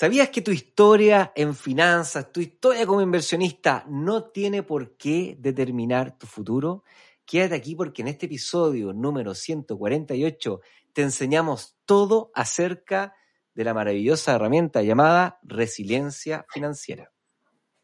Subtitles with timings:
[0.00, 6.16] ¿Sabías que tu historia en finanzas, tu historia como inversionista no tiene por qué determinar
[6.16, 6.84] tu futuro?
[7.26, 10.60] Quédate aquí porque en este episodio número 148
[10.92, 13.12] te enseñamos todo acerca
[13.54, 17.10] de la maravillosa herramienta llamada resiliencia financiera.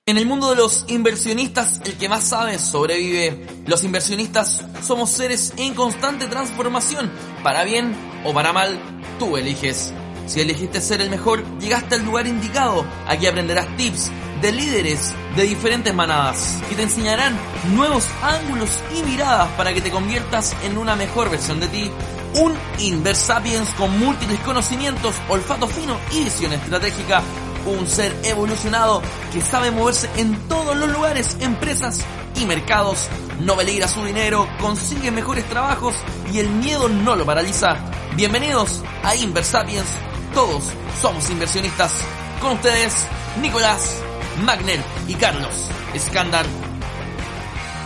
[0.06, 3.44] En el mundo de los inversionistas, el que más sabe sobrevive.
[3.66, 7.10] Los inversionistas somos seres en constante transformación.
[7.42, 7.92] Para bien
[8.24, 8.78] o para mal,
[9.18, 9.92] tú eliges.
[10.26, 12.84] Si elegiste ser el mejor, llegaste al lugar indicado.
[13.06, 17.36] Aquí aprenderás tips de líderes de diferentes manadas que te enseñarán
[17.74, 21.90] nuevos ángulos y miradas para que te conviertas en una mejor versión de ti.
[22.34, 27.22] Un Inversapiens con múltiples conocimientos, olfato fino y visión estratégica.
[27.66, 29.02] Un ser evolucionado
[29.32, 32.00] que sabe moverse en todos los lugares, empresas
[32.36, 33.08] y mercados.
[33.40, 35.94] No peligra su dinero, consigue mejores trabajos
[36.32, 37.76] y el miedo no lo paraliza.
[38.16, 39.86] Bienvenidos a Inversapiens
[40.34, 40.64] todos
[41.00, 42.04] somos inversionistas.
[42.40, 43.06] Con ustedes,
[43.40, 44.02] Nicolás,
[44.44, 46.44] Magner y Carlos Escándar.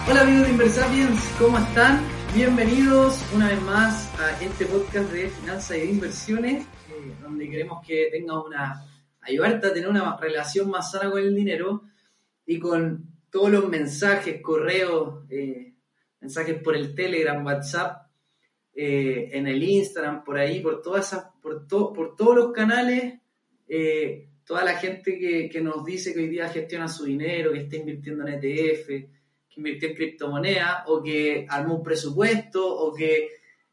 [0.08, 2.00] Hola amigos de Inversapiens, ¿cómo están?
[2.34, 7.86] Bienvenidos una vez más a este podcast de finanzas y de inversiones, eh, donde queremos
[7.86, 8.82] que tengas una,
[9.20, 11.82] ayudarte a tener una relación más sana con el dinero
[12.46, 15.74] y con todos los mensajes, correos, eh,
[16.20, 18.07] mensajes por el Telegram, WhatsApp,
[18.80, 23.14] eh, en el Instagram, por ahí, por todas esas, por, por todos los canales,
[23.66, 27.74] eh, toda la gente que, nos dice que hoy día gestiona su dinero, que está
[27.74, 29.10] invirtiendo en ETF, que
[29.56, 33.30] invirtió en criptomonedas, o que armó un presupuesto, o que,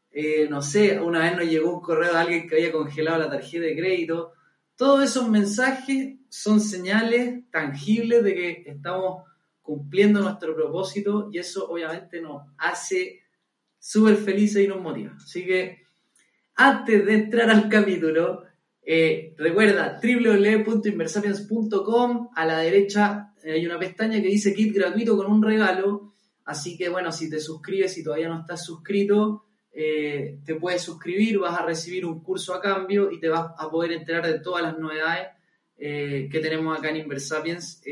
[0.09, 3.29] eh, no sé, una vez nos llegó un correo de alguien que había congelado la
[3.29, 4.33] tarjeta de crédito.
[4.75, 9.23] Todos esos mensajes son señales tangibles de que estamos
[9.61, 13.24] cumpliendo nuestro propósito y eso obviamente nos hace
[13.86, 15.14] súper felices y nos motiva.
[15.16, 15.83] Así que
[16.55, 18.41] antes de entrar al capítulo,
[18.81, 25.44] eh, recuerda www.inversapiens.com, a la derecha hay una pestaña que dice kit gratuito con un
[25.44, 30.81] regalo, así que bueno, si te suscribes, si todavía no estás suscrito, eh, te puedes
[30.81, 34.40] suscribir, vas a recibir un curso a cambio y te vas a poder enterar de
[34.40, 35.28] todas las novedades
[35.78, 37.84] eh, que tenemos acá en Inversapiens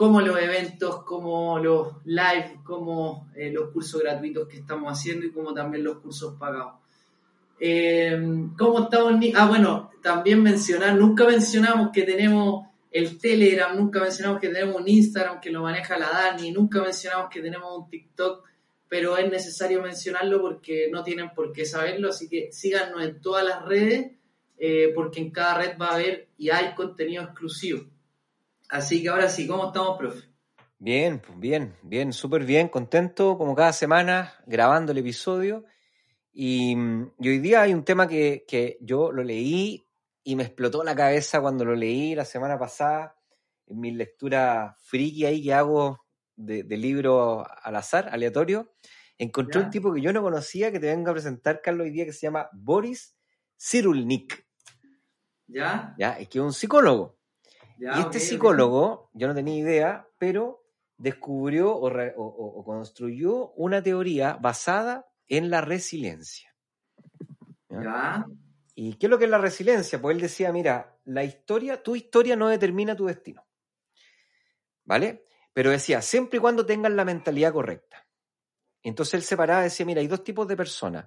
[0.00, 5.30] como los eventos, como los live, como eh, los cursos gratuitos que estamos haciendo y
[5.30, 6.76] como también los cursos pagados.
[7.60, 8.18] Eh,
[8.56, 9.22] ¿Cómo estamos?
[9.34, 14.88] Ah, bueno, también mencionar, nunca mencionamos que tenemos el Telegram, nunca mencionamos que tenemos un
[14.88, 18.48] Instagram que lo maneja la Dani, nunca mencionamos que tenemos un TikTok,
[18.88, 23.44] pero es necesario mencionarlo porque no tienen por qué saberlo, así que síganos en todas
[23.44, 24.12] las redes,
[24.58, 27.84] eh, porque en cada red va a haber y hay contenido exclusivo.
[28.70, 30.28] Así que ahora sí, ¿cómo estamos, profe?
[30.78, 35.64] Bien, pues bien, bien, súper bien, contento como cada semana grabando el episodio.
[36.32, 39.84] Y, hoy día hay un tema que, yo lo leí
[40.22, 43.16] y me explotó la cabeza cuando lo leí la semana pasada
[43.66, 48.72] en mi lectura friki ahí que hago de, libro al azar, aleatorio.
[49.18, 52.04] Encontré un tipo que yo no conocía que te venga a presentar, Carlos, hoy día
[52.04, 53.16] que se llama Boris
[53.58, 54.46] Cyrulnik.
[55.48, 55.94] ¿Ya?
[55.98, 57.19] Ya, es que es un psicólogo
[57.80, 60.64] y este psicólogo, yo no tenía idea, pero
[60.98, 66.54] descubrió o, construyó una teoría basada en la resiliencia.
[68.74, 70.00] ¿Y qué es lo que es la resiliencia?
[70.00, 73.46] Pues él decía, mira, la historia, tu historia no determina tu destino.
[74.84, 75.24] ¿Vale?
[75.54, 78.06] Pero decía, siempre y cuando tengas la mentalidad correcta.
[78.82, 81.06] Entonces él separaba, decía, mira, hay dos tipos de personas.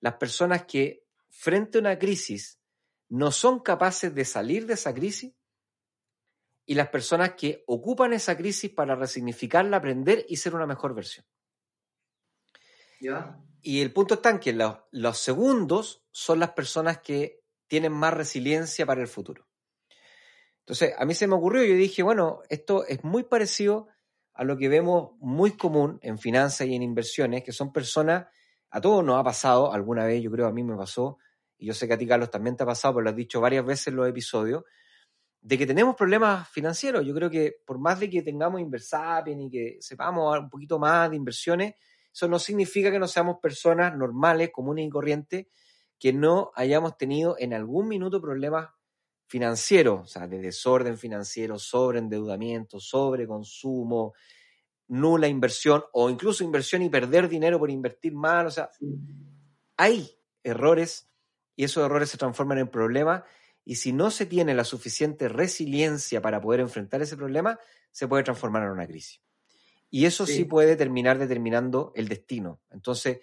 [0.00, 2.60] Las personas que frente a una crisis
[3.08, 5.32] no son capaces de salir de esa crisis
[6.70, 11.26] y las personas que ocupan esa crisis para resignificarla, aprender y ser una mejor versión.
[13.60, 18.86] Y el punto está en que los, segundos son las personas que tienen más resiliencia
[18.86, 19.48] para el futuro.
[20.60, 23.88] Entonces, a mí se me ocurrió, yo dije, bueno, esto es muy parecido
[24.32, 28.28] a lo que vemos muy común en finanzas y en inversiones, que son personas,
[28.70, 31.18] a todos nos ha pasado alguna vez, yo creo a mí me pasó,
[31.58, 33.40] y yo sé que a ti, Carlos, también te ha pasado, pero lo has dicho
[33.40, 34.62] varias veces en los episodios,
[35.42, 37.04] de que tenemos problemas financieros.
[37.04, 41.10] Yo creo que por más de que tengamos Inversapien y que sepamos un poquito más
[41.10, 41.74] de inversiones,
[42.12, 45.46] eso no significa que no seamos personas normales, comunes y corrientes,
[45.98, 48.68] que no hayamos tenido en algún minuto problemas
[49.26, 54.12] financieros, o sea, de desorden financiero, sobreendeudamiento, sobreconsumo,
[54.88, 58.46] nula inversión o incluso inversión y perder dinero por invertir mal.
[58.46, 58.70] O sea,
[59.76, 60.10] hay
[60.42, 61.08] errores
[61.54, 63.22] y esos errores se transforman en problemas
[63.70, 67.56] y si no se tiene la suficiente resiliencia para poder enfrentar ese problema,
[67.92, 69.22] se puede transformar en una crisis.
[69.90, 72.60] Y eso sí, puede terminar determinando el destino.
[72.70, 73.20] Entonces,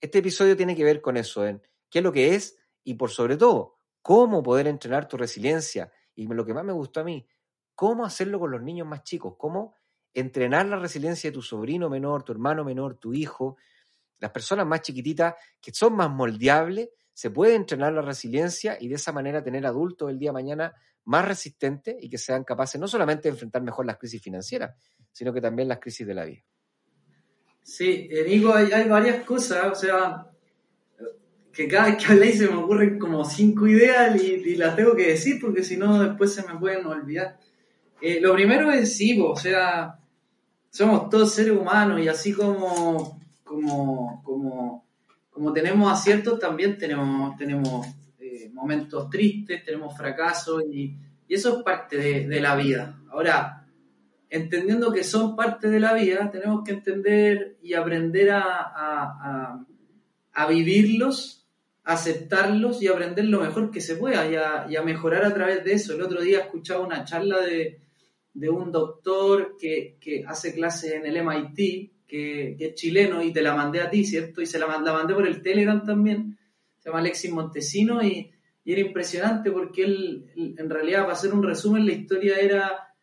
[0.00, 3.12] este episodio tiene que ver con eso, en qué es lo que es y por
[3.12, 7.28] sobre todo, cómo poder entrenar tu resiliencia y lo que más me gustó a mí,
[7.76, 9.76] cómo hacerlo con los niños más chicos, cómo
[10.12, 13.58] entrenar la resiliencia de tu sobrino menor, tu hermano menor, tu hijo,
[14.18, 18.96] las personas más chiquititas que son más moldeables, se puede entrenar la resiliencia y de
[18.96, 20.74] esa manera tener adultos el día de mañana
[21.04, 24.76] más resistentes y que sean capaces no solamente de enfrentar mejor las crisis financieras,
[25.12, 26.42] sino que también las crisis de la vida.
[27.62, 30.30] Sí, eh, Nico, hay, hay varias cosas, o sea,
[31.54, 35.08] que cada vez que habléis se me ocurren como cinco ideas y, las tengo que
[35.08, 37.38] decir porque si no después se me pueden olvidar.
[38.00, 39.98] Eh, lo primero es sí, o sea,
[40.68, 44.84] somos todos seres humanos y así como, como, como,
[45.34, 47.84] como tenemos aciertos, también tenemos, tenemos
[48.20, 50.96] eh, momentos tristes, tenemos fracasos y,
[51.28, 52.96] eso es parte de, la vida.
[53.10, 53.66] Ahora,
[54.30, 59.66] entendiendo que son parte de la vida, tenemos que entender y aprender a, a,
[60.32, 61.48] a, vivirlos
[61.82, 65.64] aceptarlos y aprender lo mejor que se pueda y a, y a, mejorar a través
[65.64, 65.94] de eso.
[65.94, 67.80] El otro día escuchaba una charla de,
[68.32, 73.42] de un doctor que, que, hace clases en el MIT, que, es chileno, y te
[73.42, 74.40] la mandé a ti, ¿cierto?
[74.40, 76.38] Y se la, mandé por el Telegram también,
[76.78, 78.30] se llama Alexis Montesino, y,
[78.64, 82.94] y era impresionante porque él, en realidad, para hacer un resumen, la historia era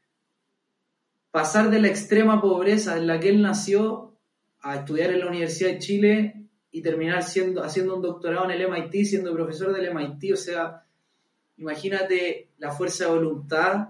[1.32, 4.18] pasar de la extrema pobreza en la que él nació
[4.62, 8.70] a estudiar en la Universidad de Chile y terminar siendo, haciendo un doctorado en el
[8.70, 10.34] MIT, siendo profesor del MIT.
[10.34, 10.86] O sea,
[11.58, 13.90] imagínate la fuerza de voluntad,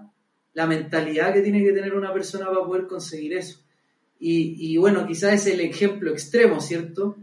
[0.54, 3.61] la mentalidad que tiene que tener una persona para poder conseguir eso.
[4.24, 7.16] Y, y bueno, quizás es el ejemplo extremo, ¿cierto?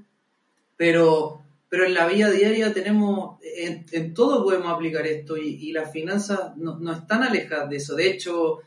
[0.75, 5.71] Pero, pero en la vida diaria tenemos, en, en todo podemos aplicar esto y, y
[5.71, 7.95] las finanzas no, no, están alejadas de eso.
[7.95, 8.59] De hecho,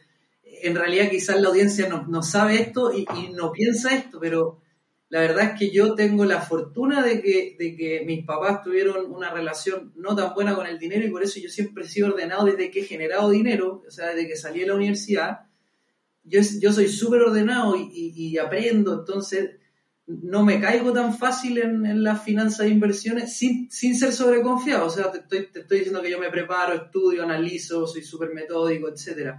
[0.63, 4.63] en realidad quizás la audiencia no, no sabe esto y, y no piensa esto, pero
[5.11, 9.13] la verdad es que yo tengo la fortuna de que, de que mis papás tuvieron
[9.13, 12.09] una relación no tan buena con el dinero y por eso yo siempre he sido
[12.09, 15.52] ordenado desde que he generado dinero, o sea, desde que salí de la universidad.
[16.25, 19.51] Yo, yo soy súper ordenado y, y, y, aprendo, entonces
[20.07, 24.87] no me caigo tan fácil en, en las finanzas e inversiones sin, sin, ser sobreconfiado.
[24.87, 28.33] O sea, te estoy, te estoy diciendo que yo me preparo, estudio, analizo, soy súper
[28.35, 29.37] metódico, etc.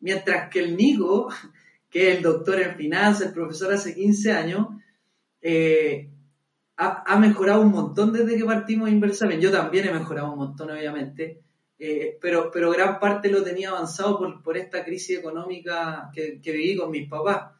[0.00, 1.28] Mientras que el Nico,
[1.90, 4.68] que es el doctor en finanzas, el profesor hace 15 años,
[5.40, 6.10] eh,
[6.76, 9.40] ha, ha, mejorado un montón desde que partimos Inversamen.
[9.40, 11.42] Yo también he mejorado un montón, obviamente,
[11.78, 16.52] eh, pero, pero gran parte lo tenía avanzado por, por esta crisis económica que, que,
[16.52, 17.52] viví con mis papás.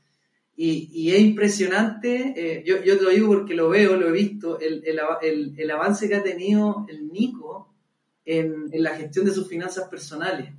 [0.56, 4.12] Y, y es impresionante, eh, yo, yo, te lo digo porque lo veo, lo he
[4.12, 7.74] visto, el, el, el, el avance que ha tenido el Nico
[8.24, 10.50] en, en la gestión de sus finanzas personales.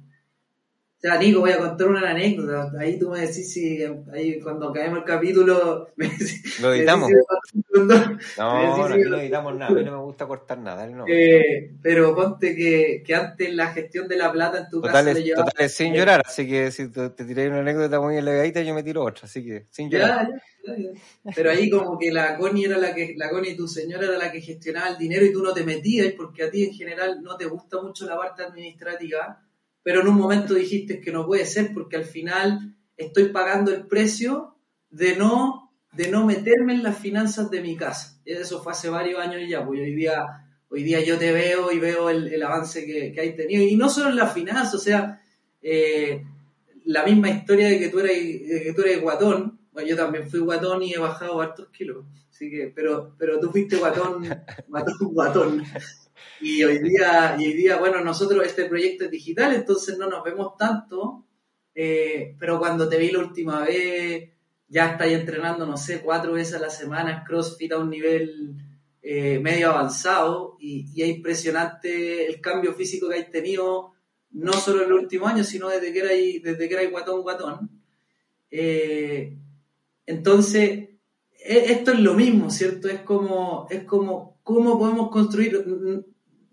[0.97, 2.71] O sea, Nico, voy a contar una anécdota.
[2.79, 5.89] Ahí tú me decís si ahí cuando acabemos el capítulo.
[5.95, 7.07] Me decís, lo editamos.
[7.11, 7.95] Me no,
[8.37, 9.71] no, aquí no editamos nada.
[9.71, 10.87] A mí no me gusta cortar nada.
[10.87, 11.05] No.
[11.07, 15.11] Eh, pero ponte que, que, antes la gestión de la plata en tu total casa
[15.11, 15.35] es, le.
[15.35, 16.23] Total es sin llorar.
[16.25, 19.25] Así que si te, te tiré una anécdota muy elegadita, yo me tiro otra.
[19.25, 20.27] Así que sin llorar.
[20.65, 23.67] Ya, ya, ya, pero ahí como que la Connie era la que, la Connie, tu
[23.67, 26.63] señora, era la que gestionaba el dinero y tú no te metías porque a ti
[26.63, 29.43] en general no te gusta mucho la parte administrativa
[29.87, 33.87] pero en un momento dijiste que no puede ser porque al final estoy pagando el
[33.87, 34.57] precio
[34.89, 38.19] de no, de no meterme en las finanzas de mi casa.
[38.25, 40.25] Eso fue hace varios años ya, pues hoy día,
[40.67, 43.63] hoy día yo te veo y veo el, avance que, que hay tenido.
[43.63, 45.21] Y no solo en las finanzas, o sea,
[45.61, 46.21] eh,
[46.83, 49.57] la misma historia de que tú eres, de que tú eres guatón.
[49.71, 52.03] Bueno, yo también fui guatón y he bajado hartos kilos.
[52.29, 54.27] Así que, pero, pero tú fuiste guatón,
[54.67, 55.63] guatón, guatón.
[56.41, 60.23] Y hoy día, y hoy día, bueno, nosotros este proyecto es digital, entonces no nos
[60.23, 61.25] vemos tanto,
[61.73, 64.29] eh, pero cuando te vi la última vez,
[64.67, 68.55] ya estáis entrenando, no sé, cuatro veces a la semana, CrossFit a un nivel
[69.01, 73.93] eh, medio avanzado, y, y, es impresionante el cambio físico que hay tenido,
[74.31, 77.69] no solo en los últimos años, sino desde que erais, desde que erais guatón, guatón.
[78.51, 79.37] Eh,
[80.05, 80.89] entonces,
[81.39, 82.87] esto es lo mismo, ¿cierto?
[82.87, 85.65] Es como, es como, ¿cómo podemos construir?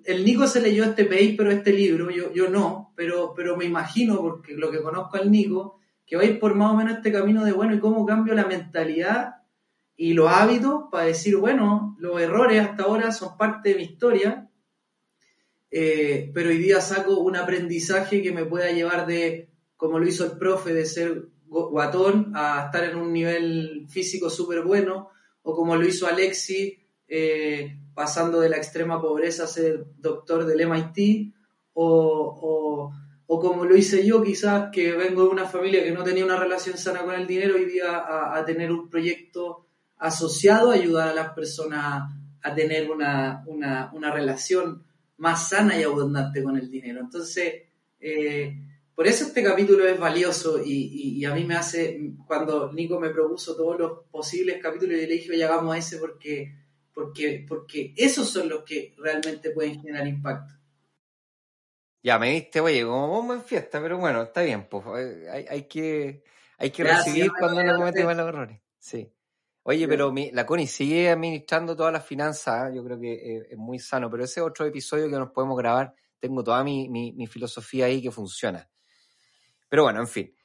[0.04, 4.20] el Nico se leyó este paper, este libro, yo, yo no, pero, pero me imagino,
[4.20, 7.12] porque lo que conozco al Nico, que va a ir por más o menos este
[7.12, 9.36] camino de, bueno, ¿y cómo cambio la mentalidad
[9.96, 14.50] y los hábitos para decir, bueno, los errores hasta ahora son parte de mi historia,
[15.70, 20.24] eh, pero hoy día saco un aprendizaje que me pueda llevar de, como lo hizo
[20.24, 25.08] el profe, de ser guatón a estar en un nivel físico súper bueno,
[25.42, 30.68] o como lo hizo Alexi, eh, pasando de la extrema pobreza a ser doctor del
[30.68, 31.34] MIT,
[31.74, 32.92] o,
[33.26, 36.38] o, como lo hice yo, quizás que vengo de una familia que no tenía una
[36.38, 39.66] relación sana con el dinero, hoy día a, a tener un proyecto
[39.98, 42.10] asociado a ayudar a las personas
[42.42, 44.84] a tener una, una, una relación
[45.16, 47.00] más sana y abundante con el dinero.
[47.00, 47.62] Entonces,
[48.06, 48.52] Eh,
[48.94, 53.08] por eso este capítulo es valioso y, y, a mí me hace, cuando Nico me
[53.08, 56.52] propuso todos los posibles capítulos, yo le dije, oye, hagamos ese porque,
[56.94, 60.54] porque, porque esos son los que realmente pueden generar impacto.
[62.02, 64.84] Ya me diste, oye, como bomba en fiesta, pero bueno, está bien, pues
[65.30, 66.22] hay, hay que,
[66.58, 68.60] hay que recibir cuando uno comete malos errores.
[68.78, 69.10] Sí.
[69.66, 72.76] Oye, pero mi, la CONI sigue administrando todas las finanzas, ¿eh?
[72.76, 76.44] yo creo que es, muy sano, pero ese otro episodio que nos podemos grabar, tengo
[76.44, 78.68] toda mi, mi, filosofía ahí que funciona.
[79.70, 80.36] Pero bueno, en fin.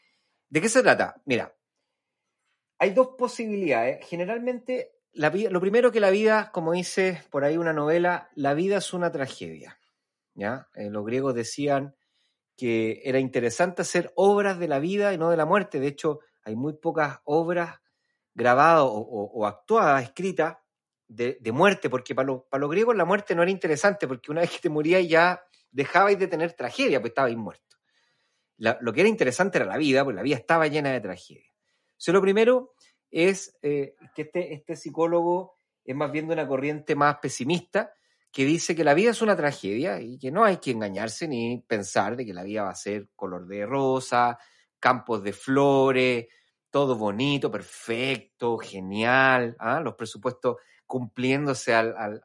[0.47, 1.21] ¿De qué se trata?
[1.25, 1.53] Mira,
[2.77, 4.07] hay dos posibilidades.
[4.07, 8.93] Generalmente, lo primero que la vida, como dice por ahí una novela, la vida es
[8.93, 9.79] una tragedia.
[10.33, 10.67] ¿ya?
[10.75, 11.95] Eh, los griegos decían
[12.55, 15.79] que era interesante hacer obras de la vida y no de la muerte.
[15.79, 17.79] De hecho, hay muy pocas obras
[18.33, 20.63] grabada o, actuada, escrita,
[21.07, 24.51] de, muerte, porque para, para los griegos la muerte no era interesante, porque una vez
[24.51, 27.77] que te morías ya dejabais de tener tragedia, pues estabais muerto.
[28.57, 31.51] lo que era interesante era la vida, pues la vida estaba llena de tragedia.
[31.91, 32.75] Entonces, lo primero
[33.11, 37.93] es eh, que este, este psicólogo es más bien de una corriente más pesimista,
[38.31, 41.63] que dice que la vida es una tragedia y que no hay que engañarse ni
[41.65, 44.37] pensar de que la vida va a ser color de rosa,
[44.79, 46.27] campos de flores,
[46.69, 49.79] todo bonito, perfecto, genial, ¿ah?
[49.79, 52.21] los presupuestos cumpliéndose al,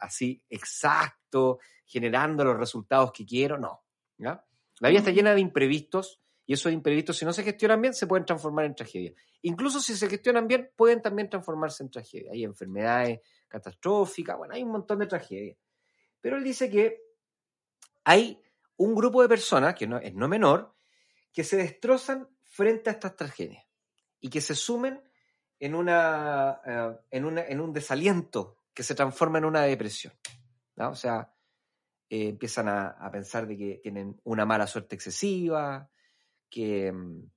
[0.00, 3.82] así exacto, generando los resultados que quiero, no.
[4.18, 4.44] ¿ya?
[4.80, 8.06] La vida está llena de imprevistos y esos imprevistos, si no se gestionan bien, se
[8.06, 9.12] pueden transformar en tragedia.
[9.42, 12.30] Incluso si se gestionan bien, pueden también transformarse en tragedia.
[12.32, 15.58] Hay enfermedades catastróficas, bueno, hay un montón de tragedias.
[16.20, 17.02] Pero él dice que
[18.04, 18.40] hay
[18.76, 20.74] un grupo de personas, que no, es no menor,
[21.32, 23.64] que se destrozan frente a estas tragedias
[24.20, 25.02] y que se sumen
[25.58, 30.12] en, una, eh, en, en, un desaliento que se transforma en una depresión.
[30.76, 31.32] O sea,
[32.08, 35.90] eh, empiezan a, pensar de que tienen una mala suerte excesiva,
[36.50, 37.30] que, mm,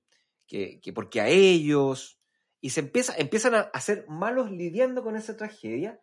[0.46, 2.20] que, porque a ellos,
[2.60, 6.00] y se empieza, empiezan a, hacer malos lidiando con esa tragedia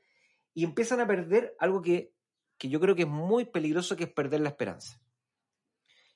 [0.53, 2.13] y empiezan a perder algo que,
[2.57, 5.01] que yo creo que es muy peligroso, que es perder la esperanza.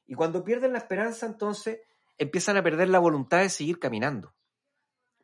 [0.06, 1.80] Y cuando pierden la esperanza, entonces
[2.18, 4.34] empiezan a perder la voluntad de seguir caminando.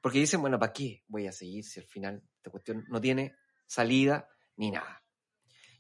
[0.02, 3.36] Porque dicen, bueno, ¿para qué voy a seguir si al final esta cuestión no tiene
[3.66, 5.04] salida ni nada?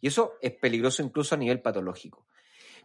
[0.01, 2.27] Y eso es peligroso incluso a nivel patológico.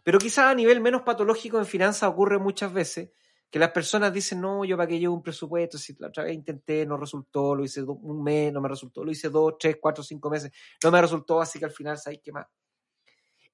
[0.03, 3.09] Pero quizás a nivel menos patológico en finanzas ocurre muchas veces
[3.49, 6.33] que las personas dicen, no, yo para qué llevo un presupuesto, si la otra vez
[6.33, 10.03] intenté, no resultó, lo hice un mes, no me resultó, lo hice dos, tres, cuatro,
[10.03, 10.51] cinco meses,
[10.83, 12.47] no me resultó, así que al final, ¿sabes qué más?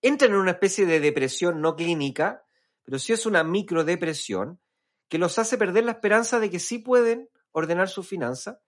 [0.02, 2.46] Entran en una especie de depresión no clínica,
[2.84, 4.62] pero sí es una microdepresión
[5.10, 8.62] que los hace perder la esperanza de que sí pueden ordenar su finanza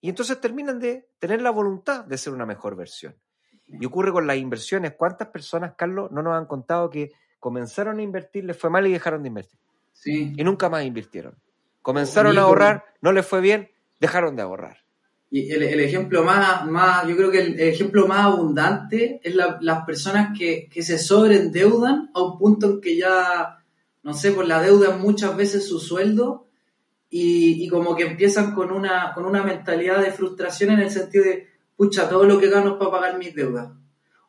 [0.00, 3.20] y entonces terminan de tener la voluntad de ser una mejor versión.
[3.68, 4.94] Y ocurre con las inversiones.
[4.96, 8.92] ¿Cuántas personas, Carlos, no nos han contado que comenzaron a invertir, les fue mal y
[8.92, 9.58] dejaron de invertir?
[9.92, 10.32] Sí.
[10.36, 11.34] Y nunca más invirtieron.
[11.82, 13.70] Comenzaron a ahorrar, no les fue bien,
[14.00, 14.78] dejaron de ahorrar.
[15.30, 20.36] Y el, ejemplo más, más, yo creo que el, ejemplo más abundante es las personas
[20.36, 23.58] que, que se sobreendeudan a un punto en que ya,
[24.02, 26.48] no sé, por la deuda muchas veces su sueldo
[27.10, 31.47] y, como que empiezan con una, con una mentalidad de frustración en el sentido de,
[31.78, 33.70] pucha, todo lo que gano es para pagar mis deudas.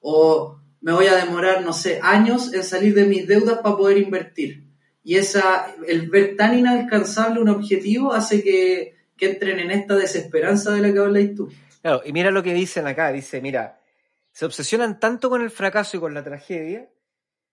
[0.01, 3.97] O me voy a demorar, no sé, años en salir de mis deudas para poder
[3.97, 4.67] invertir.
[5.03, 10.79] Y esa, el ver tan inalcanzable un objetivo hace que, entren en esta desesperanza de
[10.79, 11.51] la que habláis tú.
[11.81, 13.81] Claro, y mira lo que dicen acá, dice, mira,
[14.31, 16.89] se obsesionan tanto con el fracaso y con la tragedia,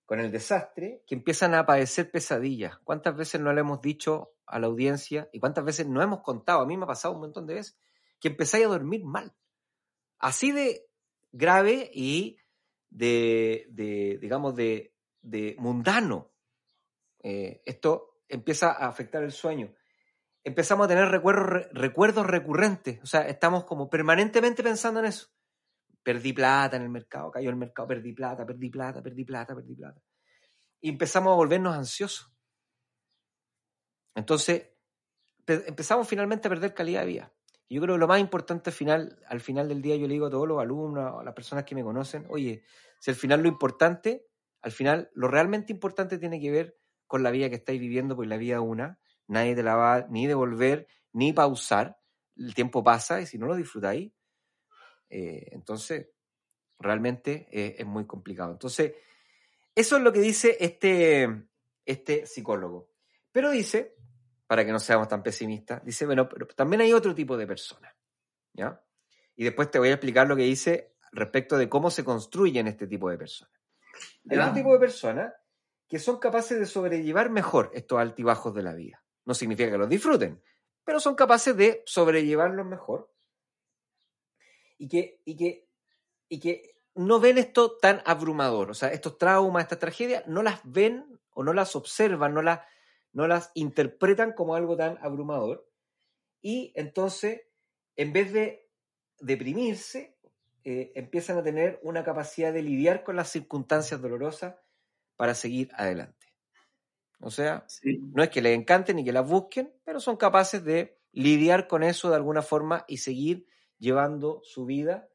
[0.04, 2.78] con el desastre, que empiezan a padecer pesadillas.
[2.84, 6.60] ¿Cuántas veces no le hemos dicho a la audiencia y cuántas veces no hemos contado,
[6.60, 7.78] a mí me ha pasado un montón de veces,
[8.20, 9.34] que empezáis a dormir mal.
[10.18, 10.86] Así de
[11.32, 12.38] grave y
[12.90, 14.94] de, digamos, de,
[15.58, 16.32] mundano.
[17.22, 19.72] Eh, esto empieza a afectar el sueño.
[20.44, 25.28] Empezamos a tener recuerdos, recuerdos recurrentes, o sea, estamos como permanentemente pensando en eso.
[26.02, 29.74] Perdí plata en el mercado, cayó el mercado, perdí plata, perdí plata, perdí plata, perdí
[29.74, 30.00] plata.
[30.80, 32.32] Y empezamos a volvernos ansiosos.
[34.14, 34.70] Entonces,
[35.46, 37.35] empezamos finalmente a perder calidad de vida.
[37.68, 40.26] Yo creo que lo más importante al final, al final del día, yo le digo
[40.26, 42.62] a todos los alumnos, a las personas que me conocen, oye,
[43.00, 44.26] si al final lo importante,
[44.62, 48.28] al final lo realmente importante tiene que ver con la vida que estáis viviendo, pues
[48.28, 51.98] la vida una, nadie te la va ni devolver, ni pausar,
[52.36, 54.12] el tiempo pasa y si no lo disfrutáis,
[55.08, 56.08] eh, entonces
[56.78, 58.52] realmente es muy complicado.
[58.52, 58.92] Entonces,
[59.74, 61.48] eso es lo que dice este,
[61.84, 62.90] este psicólogo.
[63.32, 63.95] Pero dice
[64.46, 67.94] para que no seamos tan pesimistas, dice, bueno, pero también hay otro tipo de personas,
[68.52, 68.80] ¿ya?
[69.34, 72.86] Y después te voy a explicar lo que dice respecto de cómo se construyen este
[72.86, 73.52] tipo de personas.
[74.30, 75.32] Hay otro tipo de personas
[75.88, 79.02] que son capaces de sobrellevar mejor estos altibajos de la vida.
[79.24, 80.42] No significa que los disfruten,
[80.84, 83.12] pero son capaces de sobrellevarlos mejor
[84.78, 85.68] y que, y que,
[86.28, 88.70] y que no ven esto tan abrumador.
[88.70, 92.60] O sea, estos traumas, estas tragedias, no las ven o no las observan, no las,
[93.16, 95.66] no las interpretan como algo tan abrumador.
[96.42, 97.40] Y entonces,
[97.96, 98.68] en vez de
[99.20, 100.18] deprimirse,
[100.64, 104.56] eh, empiezan a tener una capacidad de lidiar con las circunstancias dolorosas
[105.16, 106.26] para seguir adelante.
[107.20, 110.98] O sea, no es que les encanten ni que las busquen, pero son capaces de
[111.12, 113.46] lidiar con eso de alguna forma y seguir
[113.78, 115.08] llevando su vida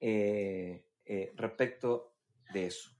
[0.00, 2.12] eh, eh, respecto
[2.52, 2.90] de eso.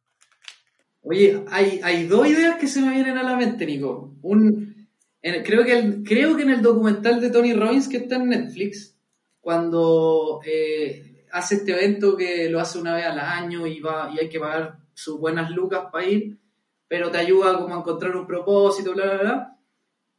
[1.02, 4.14] Oye, hay, dos ideas que se me vienen a la mente, Nico.
[4.22, 4.88] Un,
[5.22, 8.96] creo, que creo que en el documental de Tony Robbins que está en Netflix,
[9.40, 14.18] cuando eh, hace este evento que lo hace una vez al año y, va, y
[14.18, 16.38] hay que pagar sus buenas lucas para ir,
[16.86, 19.58] pero te ayuda como a encontrar un propósito, bla, bla, bla,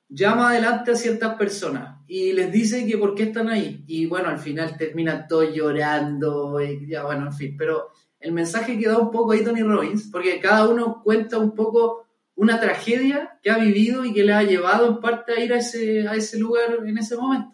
[0.09, 3.83] llama adelante a ciertas personas y les dice que por qué están ahí.
[3.87, 7.89] Y bueno, al final termina todo llorando, y ya bueno, en fin, pero
[8.21, 12.07] el mensaje que da un poco ahí Tony Robbins, porque cada uno cuenta un poco
[12.35, 15.57] una tragedia que ha vivido y que le ha llevado en parte a ir a
[15.57, 17.53] ese, a ese lugar en ese momento.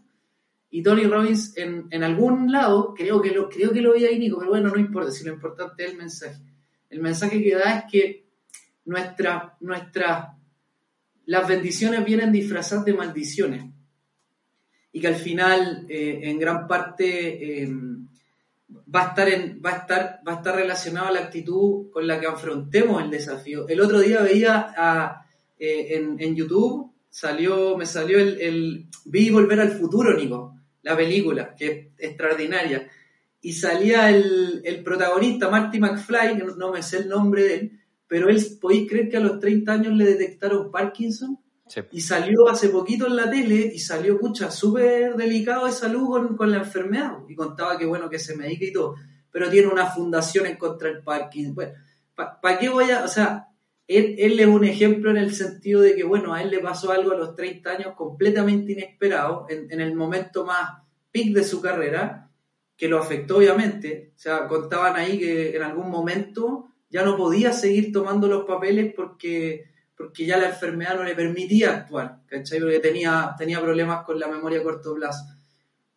[0.69, 4.19] Y Tony Robbins en, en algún lado, creo que, lo, creo que lo vi ahí,
[4.19, 6.41] Nico, pero bueno, no importa, si lo importante es el mensaje.
[6.89, 8.27] El mensaje que da es que
[8.85, 10.37] nuestra, nuestra,
[11.25, 13.65] las bendiciones vienen disfrazadas de maldiciones
[14.91, 17.96] y que al final, eh, en gran parte, em,
[18.69, 22.05] va, a estar en, va, a estar, va a estar relacionado a la actitud con
[22.07, 23.67] la que afrontemos el desafío.
[23.67, 24.73] El otro día veía
[25.57, 31.67] eh, en, YouTube, salió, me salió el, Vi Volver al Futuro, Nico, la película, que
[31.67, 32.89] es extraordinaria
[33.41, 38.29] y salía el, el, protagonista, Marty McFly, no, me sé el nombre de él, pero
[38.29, 41.39] él, ¿podéis creer que a los 30 años le detectaron Parkinson?
[41.91, 46.37] Y salió hace poquito en la tele y salió, pucha, súper delicado de salud con,
[46.37, 47.17] con, la enfermedad.
[47.27, 48.95] Y contaba que, bueno, que se medica y todo.
[49.31, 51.55] Pero tiene una fundación en contra del Parkinson.
[51.55, 51.73] Bueno,
[52.15, 53.03] ¿para qué voy a...?
[53.03, 53.47] O sea,
[53.87, 56.91] él, él, es un ejemplo en el sentido de que, bueno, a él le pasó
[56.91, 61.61] algo a los 30 años completamente inesperado, en, en el momento más peak de su
[61.61, 62.29] carrera,
[62.75, 64.13] que lo afectó obviamente.
[64.15, 68.93] O sea, contaban ahí que en algún momento ya no podía seguir tomando los papeles
[68.95, 69.65] porque,
[69.97, 72.59] porque ya la enfermedad no le permitía actuar, ¿cachai?
[72.59, 75.25] Porque tenía, tenía problemas con la memoria a corto plazo.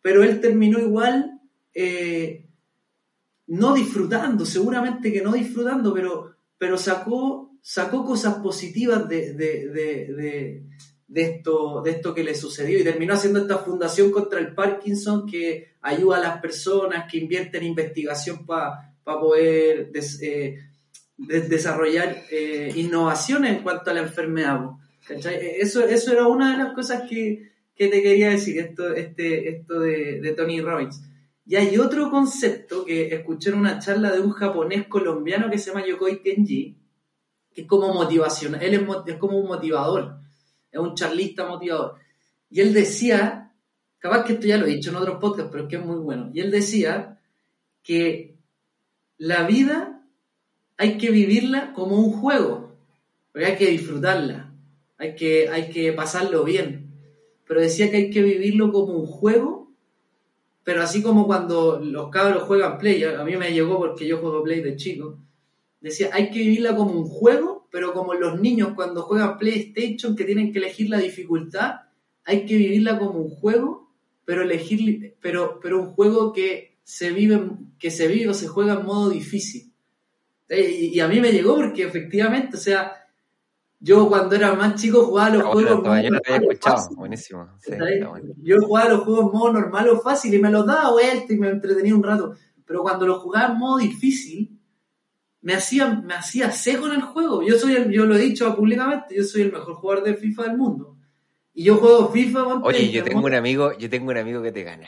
[0.01, 1.39] Pero él terminó igual,
[1.73, 2.47] eh,
[3.47, 10.65] no disfrutando, seguramente que no disfrutando, pero, pero sacó, sacó cosas positivas de, de,
[11.11, 15.27] de esto, de esto que le sucedió y terminó haciendo esta fundación contra el Parkinson
[15.27, 20.57] que ayuda a las personas, que invierte en investigación para poder eh,
[21.27, 24.61] desarrollar eh, innovaciones en cuanto a la enfermedad.
[25.09, 29.79] Eso, eso era una de las cosas que, que te quería decir, esto, este, esto
[29.79, 31.01] de, de, Tony Robbins.
[31.45, 35.71] Y hay otro concepto que escuché en una charla de un japonés colombiano que se
[35.71, 36.77] llama Yokoi Kenji,
[37.53, 40.21] que es como motivación, él es, es como un motivador
[40.71, 41.95] es un charlista motivador.
[42.49, 43.53] Y él decía,
[43.99, 45.97] capaz que esto ya lo he dicho en otros podcasts, pero es que es muy
[45.97, 46.31] bueno.
[46.33, 47.19] Y él decía
[47.83, 48.37] que
[49.17, 50.00] la vida
[50.81, 52.75] hay que vivirla como un juego,
[53.31, 54.51] porque hay que disfrutarla,
[54.97, 56.89] hay que, hay que pasarlo bien.
[57.47, 59.71] Pero decía que hay que vivirlo como un juego,
[60.63, 64.41] pero así como cuando los cabros juegan play, a mí me llegó porque yo juego
[64.41, 65.19] play de chico,
[65.81, 70.25] decía, hay que vivirla como un juego pero como los niños cuando juegan PlayStation que
[70.25, 71.75] tienen que elegir la dificultad,
[72.25, 73.93] hay que vivirla como un juego,
[74.25, 77.39] pero elegir pero pero un juego que se vive
[77.79, 79.70] que se vive o se juega en modo difícil.
[80.51, 82.93] Y, a mí me llegó porque efectivamente, o sea,
[83.79, 85.81] yo cuando era más chico jugaba los juegos
[86.95, 87.47] buenísimo.
[88.43, 91.37] Yo jugaba los juegos en modo normal o fácil y me los daba vuelta y
[91.37, 92.35] me entretenía un rato.
[92.65, 94.59] Pero cuando los jugaba en modo difícil,
[95.41, 97.41] me hacía, me hacía seco en el juego.
[97.43, 100.43] Yo soy el, yo lo he dicho públicamente, yo soy el mejor jugador de FIFA
[100.43, 100.97] del mundo.
[101.53, 104.51] Y yo juego FIFA con Oye, yo tengo un amigo, yo tengo un amigo que
[104.51, 104.87] te gana.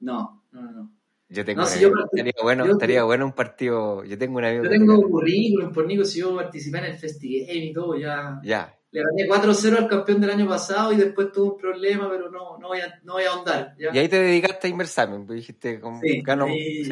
[0.00, 0.97] No, no, no.
[1.28, 1.94] Yo tengo un amigo.
[2.04, 4.02] estaría bueno, estaría bueno un partido.
[4.04, 4.64] Yo tengo un amigo.
[4.64, 8.40] Yo tengo currículum por Nico, si yo participé en el festival y todo, ya.
[8.42, 8.74] Ya.
[8.90, 12.56] Le gané 4-0 al campeón del año pasado y después tuvo un problema, pero no,
[12.58, 13.74] no, voy, a, no voy a ahondar.
[13.78, 13.90] ¿ya?
[13.92, 16.88] Y ahí te dedicaste a Inversamen, dijiste, como, sí, gano, sí.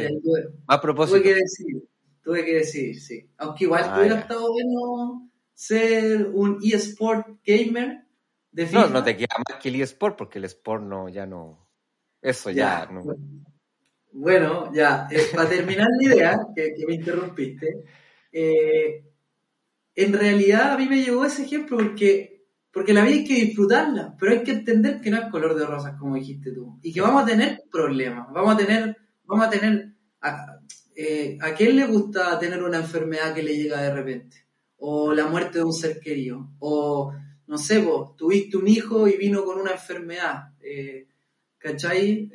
[0.67, 1.19] A propósito.
[1.19, 1.83] Tuve que decir
[2.27, 3.31] tuve que decir, sí.
[3.39, 8.05] Aunque igual ah, hubiera estado bueno ser un eSport gamer
[8.51, 8.81] de FIFA.
[8.81, 11.69] No, no te queda más que el eSport porque el Sport no, ya no.
[12.21, 13.05] Eso ya, no.
[13.05, 13.23] Bueno,
[14.73, 17.85] ya, eh, para terminar la idea, que, me interrumpiste,
[18.33, 19.05] eh,
[19.95, 24.15] en realidad a mí me llegó ese ejemplo porque, porque la vida hay que disfrutarla,
[24.19, 27.01] pero hay que entender que no es color de rosas, como dijiste tú, y que
[27.01, 30.61] vamos a tener problemas, vamos a tener, vamos a tener, a,
[30.95, 34.37] eh, ¿a quién le gusta tener una enfermedad que le llega de repente?
[34.79, 37.13] O la muerte de un ser querido, o
[37.47, 40.53] no sé, vos, tuviste un hijo y vino con una enfermedad,
[41.59, 42.31] ¿cachai?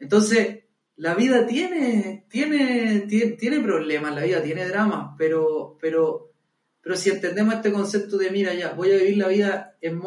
[0.00, 0.64] Entonces,
[0.96, 6.32] la vida tiene, tiene, tiene, problemas, la vida tiene dramas, pero, pero,
[6.80, 10.00] pero si entendemos este concepto de, mira, ya, voy a vivir la vida en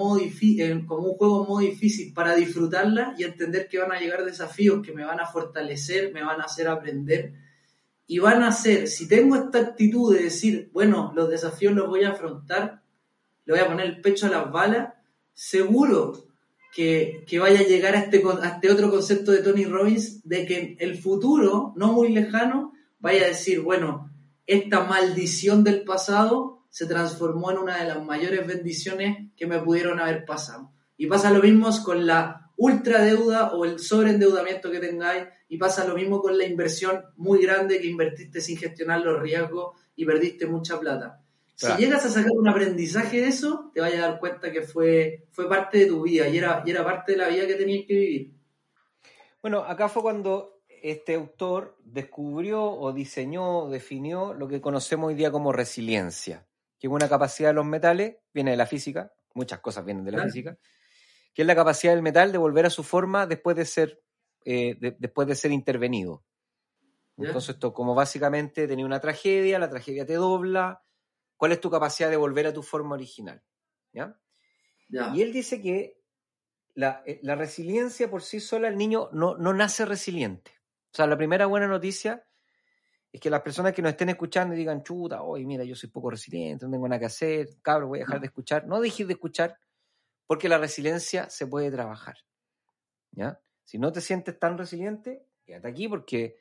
[0.86, 4.86] como un juego en modo difícil para disfrutarla y entender que van a llegar desafíos
[4.86, 7.34] que me van a fortalecer, me van a hacer aprender
[8.06, 12.04] y van a hacer, si tengo esta actitud de decir, bueno, los desafíos los voy
[12.04, 12.84] a afrontar,
[13.46, 14.94] le voy a poner el pecho a las balas,
[15.34, 16.23] seguro
[16.74, 20.76] que, vaya a llegar a este, a este otro concepto de Tony Robbins, de que
[20.80, 24.10] el futuro, no muy lejano, vaya a decir, bueno,
[24.48, 30.00] esta maldición del pasado se transformó en una de las mayores bendiciones que me pudieron
[30.00, 30.72] haber pasado.
[30.98, 35.94] Y pasa lo mismo con la ultradeuda o el sobreendeudamiento que tengáis, y pasa lo
[35.94, 40.80] mismo con la inversión muy grande que invertiste sin gestionar los riesgos y perdiste mucha
[40.80, 41.23] plata.
[41.56, 45.26] Si llegas a sacar un aprendizaje de eso, te vas a dar cuenta que fue,
[45.32, 47.86] fue parte de tu vida y era, y era parte de la vida que tenías
[47.86, 48.34] que vivir.
[49.42, 55.32] Bueno, acá fue cuando este autor descubrió o diseñó, definió lo que conocemos hoy día
[55.32, 56.48] como resiliencia,
[56.80, 60.12] que es una capacidad de los metales, viene de la física, muchas cosas vienen de
[60.12, 60.58] la física,
[61.34, 64.02] que es la capacidad del metal de volver a su forma después de ser,
[64.44, 66.24] eh, después de ser intervenido.
[67.18, 70.83] Entonces, esto como básicamente tenía una tragedia, la tragedia te dobla,
[71.44, 73.44] ¿Cuál es tu capacidad de volver a tu forma original?
[73.92, 74.18] ¿Ya?
[75.14, 76.02] Y él dice que
[76.74, 80.52] eh, la, resiliencia por sí sola, el niño no, no nace resiliente.
[80.94, 82.26] O sea, la primera buena noticia
[83.12, 85.90] es que las personas que nos estén escuchando y digan, chuta, hoy mira, yo soy
[85.90, 88.66] poco resiliente, no tengo nada que hacer, cabrón, voy a dejar de escuchar.
[88.66, 89.60] No dejes de escuchar
[90.26, 92.20] porque la resiliencia se puede trabajar.
[93.12, 93.42] ¿Ya?
[93.66, 96.38] Si no te sientes tan resiliente, quédate aquí porque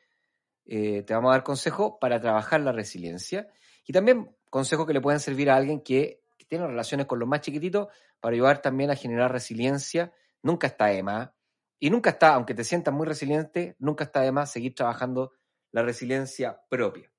[0.65, 3.49] eh, te vamos a dar consejos para trabajar la resiliencia.
[3.85, 7.41] Y también consejos que le pueden servir a alguien que, tiene relaciones con los más
[7.41, 7.89] chiquititos
[8.21, 10.13] para ayudar también a generar resiliencia.
[10.43, 11.31] Nunca está de más.
[11.79, 15.33] Y nunca está, aunque te sientas muy resiliente, nunca está de más seguir trabajando
[15.71, 17.11] la resiliencia propia.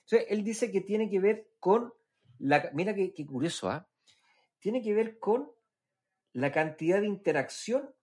[0.00, 1.94] Entonces, él dice que tiene que ver con
[2.40, 2.68] la.
[2.72, 3.88] Mira qué, curioso, ¿ah?
[4.58, 5.52] Tiene que ver con
[6.32, 7.94] la cantidad de interacción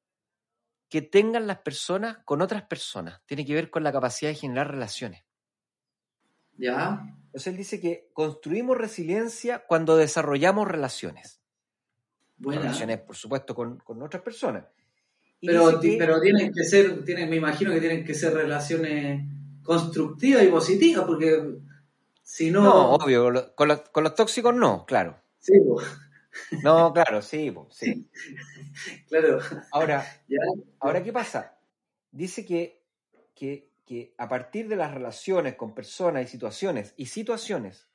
[0.88, 3.22] que tengan las personas con otras personas.
[3.26, 5.26] Tiene que ver con la capacidad de generar relaciones.
[6.54, 7.17] Ya.
[7.38, 11.40] Entonces él dice que construimos resiliencia cuando desarrollamos relaciones.
[12.40, 14.66] Relaciones, por supuesto, con, otras personas.
[15.40, 19.24] pero, pero tienen que ser, tienen, me imagino que tienen que ser relaciones
[19.62, 21.60] constructivas y positivas, porque
[22.24, 22.64] si no.
[22.64, 25.22] No, obvio, con los, con los tóxicos no, claro.
[25.38, 25.54] Sí,
[26.64, 28.10] No, claro, sí, sí.
[29.10, 29.42] claro.
[29.72, 30.04] Ahora,
[30.80, 31.56] ahora, ¿qué pasa?
[32.10, 32.84] Dice que,
[33.36, 37.90] que que a partir de las relaciones con personas y situaciones y situaciones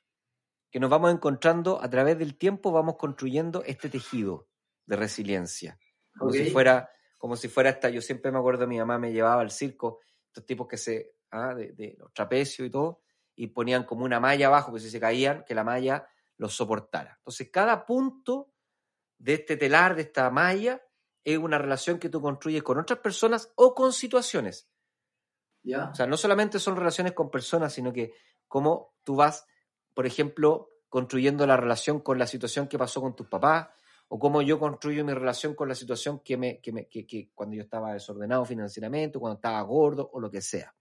[0.71, 4.49] que nos vamos encontrando a través del tiempo, vamos construyendo este tejido
[4.87, 5.79] de resiliencia.
[6.17, 9.43] Como si fuera, como si fuera esta, yo siempre me acuerdo, mi mamá me llevaba
[9.43, 13.03] al circo, estos tipos que se, ah, de, los trapecios y todo,
[13.35, 17.17] y ponían como una malla abajo, que si se caían, que la malla los soportara.
[17.19, 18.51] Entonces, cada punto
[19.19, 20.81] de este telar, de esta malla,
[21.23, 24.72] es una relación que tú construyes con otras personas o con situaciones.
[25.65, 28.13] O sea, no solamente son relaciones con personas, sino que
[28.47, 29.47] cómo tú vas,
[29.93, 33.69] por ejemplo, construyendo la relación con la situación que pasó con tus papás,
[34.09, 37.63] o cómo yo construyo mi relación con la situación que me, que que, cuando yo
[37.63, 40.75] estaba desordenado financieramente, cuando estaba gordo, o lo que sea.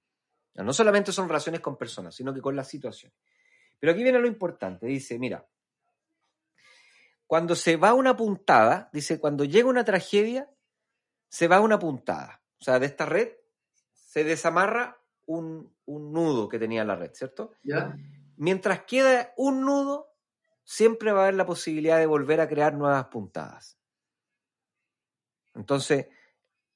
[0.55, 3.13] No solamente son relaciones con personas, sino que con la situación.
[3.79, 5.47] Pero aquí viene lo importante, dice, mira,
[7.27, 10.51] cuando se va una puntada, dice, cuando llega una tragedia,
[11.29, 12.43] se va una puntada.
[12.61, 13.31] O sea, de esta red
[14.13, 17.53] se desamarra un, nudo que tenía la red, ¿cierto?
[17.65, 17.97] ¿Ya?
[18.37, 20.13] Mientras queda un nudo,
[20.65, 23.79] siempre va a haber la posibilidad de volver a crear nuevas puntadas.
[25.55, 26.09] Entonces,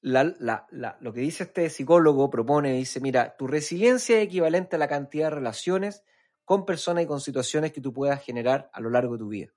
[0.01, 5.27] lo que dice este psicólogo propone, dice, mira, tu resiliencia es equivalente a la cantidad
[5.27, 6.03] de relaciones
[6.43, 9.53] con personas y con situaciones que tú puedas generar a lo largo de tu vida.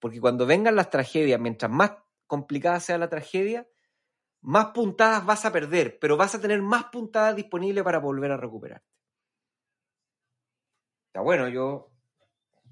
[0.00, 1.92] Porque cuando vengan las tragedias, mientras más
[2.26, 3.68] complicada sea la tragedia,
[4.42, 8.36] más puntadas vas a perder, pero vas a tener más puntadas disponibles para volver a
[8.36, 8.86] recuperarte.
[11.08, 11.90] Está bueno, yo,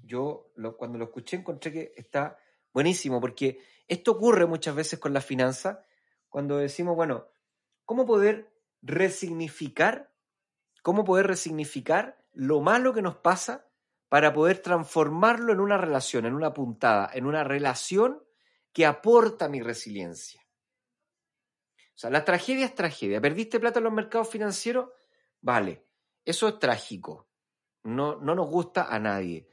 [0.03, 2.37] yo cuando lo escuché encontré que está
[2.73, 5.83] buenísimo, porque esto ocurre muchas veces con la finanza,
[6.29, 7.27] cuando decimos, bueno,
[7.85, 8.51] ¿cómo poder
[8.81, 10.11] resignificar,
[10.81, 13.65] cómo poder resignificar lo malo que nos pasa
[14.09, 18.23] para poder transformarlo en una relación, en una puntada, en una relación
[18.73, 20.41] que aporta mi resiliencia.
[21.99, 23.19] O sea, la tragedia es tragedia.
[23.19, 24.89] ¿Perdiste plata en los mercados financieros?
[25.41, 25.85] Vale,
[26.23, 27.27] eso es trágico.
[27.83, 29.49] No, no nos gusta a nadie.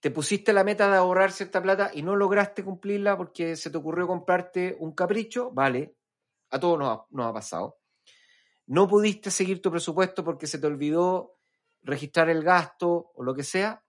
[0.00, 3.76] Te pusiste la meta de ahorrar cierta plata y no lograste cumplirla porque se te
[3.76, 5.98] ocurrió comprarte un capricho, vale,
[6.48, 7.78] a todos nos nos ha pasado.
[8.64, 11.36] No pudiste seguir tu presupuesto porque se te olvidó
[11.82, 13.84] registrar el gasto o lo que sea.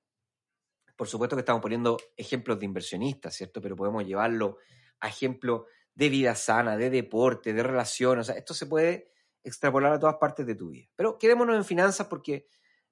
[0.97, 3.61] Por supuesto que estamos poniendo ejemplos de inversionistas, ¿cierto?
[3.61, 4.57] Pero podemos llevarlo
[4.99, 5.63] a ejemplos
[5.95, 8.21] de vida sana, de deporte, de relaciones.
[8.21, 9.11] O sea, esto se puede
[9.43, 10.87] extrapolar a todas partes de tu vida.
[10.95, 12.47] Pero quedémonos en finanzas porque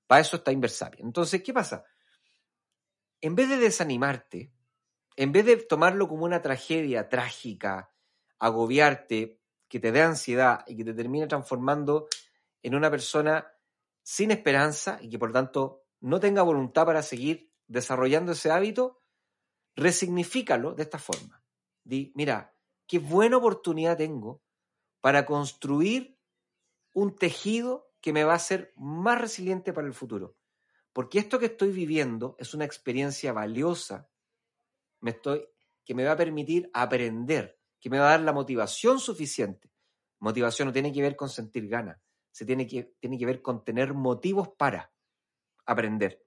[0.08, 1.04] para eso está Inversapia.
[1.04, 1.84] Entonces, ¿qué pasa?
[3.22, 4.54] En vez de desanimarte,
[5.16, 7.94] en vez de tomarlo como una tragedia trágica,
[8.39, 12.08] agobiarte, que te dé ansiedad y que te termine transformando
[12.62, 13.48] en una persona
[14.04, 19.02] sin esperanza y que por tanto no tenga voluntad para seguir desarrollando ese hábito,
[19.76, 21.44] resignifícalo de esta forma.
[21.84, 22.54] Di, mira,
[22.88, 24.41] qué buena oportunidad tengo
[25.02, 26.17] para construir
[26.93, 30.36] un tejido que me va a hacer más resiliente para el futuro.
[30.91, 34.10] Porque esto que estoy viviendo es una experiencia valiosa
[35.04, 35.46] me estoy,
[35.84, 39.69] que me va a permitir aprender, que me va a dar la motivación suficiente.
[40.19, 42.00] Motivación no tiene que ver con sentir ganas,
[42.32, 44.93] se tiene que, tiene que ver con tener motivos para
[45.65, 46.24] aprender.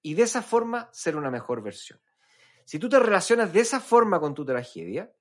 [0.00, 2.00] Y de esa forma ser una mejor versión.
[2.64, 5.12] Si tú te relacionas de esa forma con tu tragedia,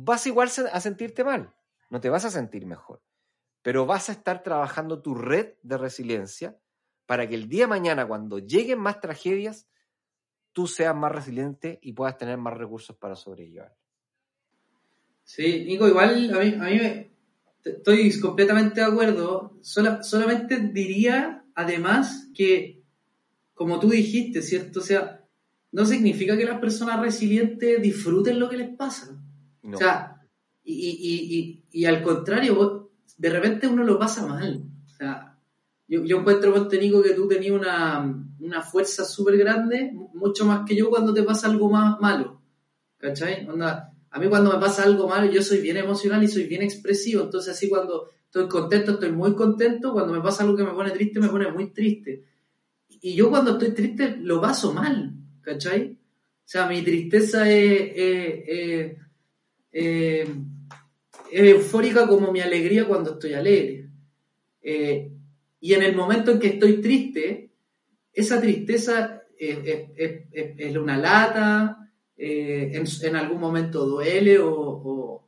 [0.00, 1.52] vas igual a sentirte mal,
[1.90, 3.02] no te vas a sentir mejor,
[3.62, 6.56] pero vas a estar trabajando tu red de resiliencia
[7.04, 9.66] para que el día de mañana, cuando lleguen más tragedias,
[10.52, 13.76] tú seas más resiliente y puedas tener más recursos para sobrellevar.
[15.24, 17.10] Sí, Nico, igual a mí, a mí me,
[17.64, 19.58] estoy completamente de acuerdo.
[19.62, 22.82] solamente diría, además, que,
[23.52, 24.78] como tú dijiste, ¿cierto?
[24.78, 25.26] O sea,
[25.72, 29.20] no significa que las personas resilientes disfruten lo que les pasa.
[29.62, 30.22] O sea,
[30.64, 34.64] y, y, y, y, al contrario, de repente uno lo pasa mal.
[34.86, 35.38] O sea,
[35.86, 40.76] yo, yo encuentro, Nico, que tú tenías una, una fuerza súper grande, mucho más que
[40.76, 42.42] yo cuando te pasa algo más malo.
[42.98, 43.48] ¿Cachai?
[43.48, 46.62] Onda, a mí cuando me pasa algo malo, yo soy bien emocional y soy bien
[46.62, 50.72] expresivo, entonces así cuando estoy contento, estoy muy contento, cuando me pasa algo que me
[50.72, 52.24] pone triste, me pone muy triste.
[52.88, 55.92] Y yo cuando estoy triste lo paso mal, ¿cachai?
[55.92, 58.96] O sea, mi tristeza es,
[61.30, 63.88] eufórica como mi alegría cuando estoy alegre.
[64.62, 65.10] Eh,
[65.60, 67.50] y en el momento en que estoy triste,
[68.12, 71.78] esa tristeza es una lata,
[72.20, 75.24] eh, en, algún momento duele o,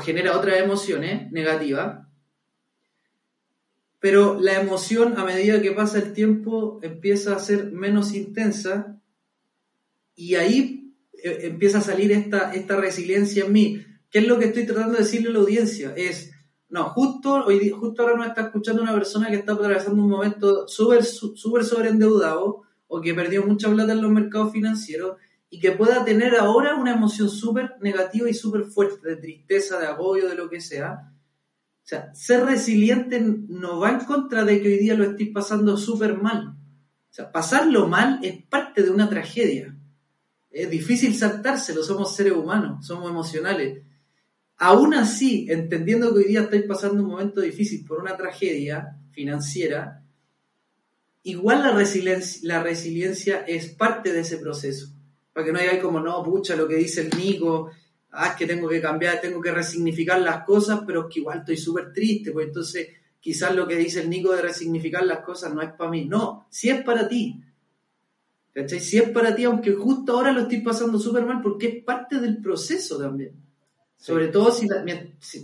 [0.00, 2.06] genera otras emociones negativas,
[3.98, 9.00] pero la emoción a medida que pasa el tiempo empieza a ser menos intensa
[10.14, 10.83] y ahí eh,
[11.24, 13.84] empieza a salir esta, esta resiliencia en mí.
[14.10, 15.92] ¿Qué es lo que estoy tratando de decirle a la audiencia?
[15.96, 16.32] Es,
[16.68, 20.68] no, justo, hoy, justo ahora nos está escuchando una persona que está atravesando un momento
[20.68, 25.16] súper súper sobreendeudado o que perdió mucha plata en los mercados financieros
[25.50, 29.86] y que pueda tener ahora una emoción súper negativa y súper fuerte, de tristeza, de
[29.86, 31.12] apoyo, de lo que sea.
[31.84, 35.76] O sea, ser resiliente no va en contra de que hoy día lo estéis pasando
[35.76, 36.48] súper mal.
[36.48, 39.73] O sea, pasarlo mal es parte de una tragedia.
[40.54, 43.82] Es difícil saltárselo, somos seres humanos, somos emocionales.
[44.56, 50.04] Aún así, entendiendo que hoy día estáis pasando un momento difícil por una tragedia financiera,
[51.24, 54.94] igual la resiliencia, es parte de ese proceso
[55.34, 57.70] para que no haya como, no, pucha, lo que dice el Nico,
[58.12, 61.40] ah, es que tengo que cambiar, tengo que resignificar las cosas, pero es que igual
[61.40, 62.88] estoy súper triste, pues entonces
[63.18, 66.46] quizás lo que dice el Nico de resignificar las cosas no es para mí, no,
[66.50, 67.42] si es para ti.
[68.54, 68.78] ¿Cachai?
[68.78, 72.20] Si es para ti, aunque justo ahora lo estoy pasando súper mal, porque es parte
[72.20, 73.34] del proceso también.
[73.96, 74.68] Sobre todo si,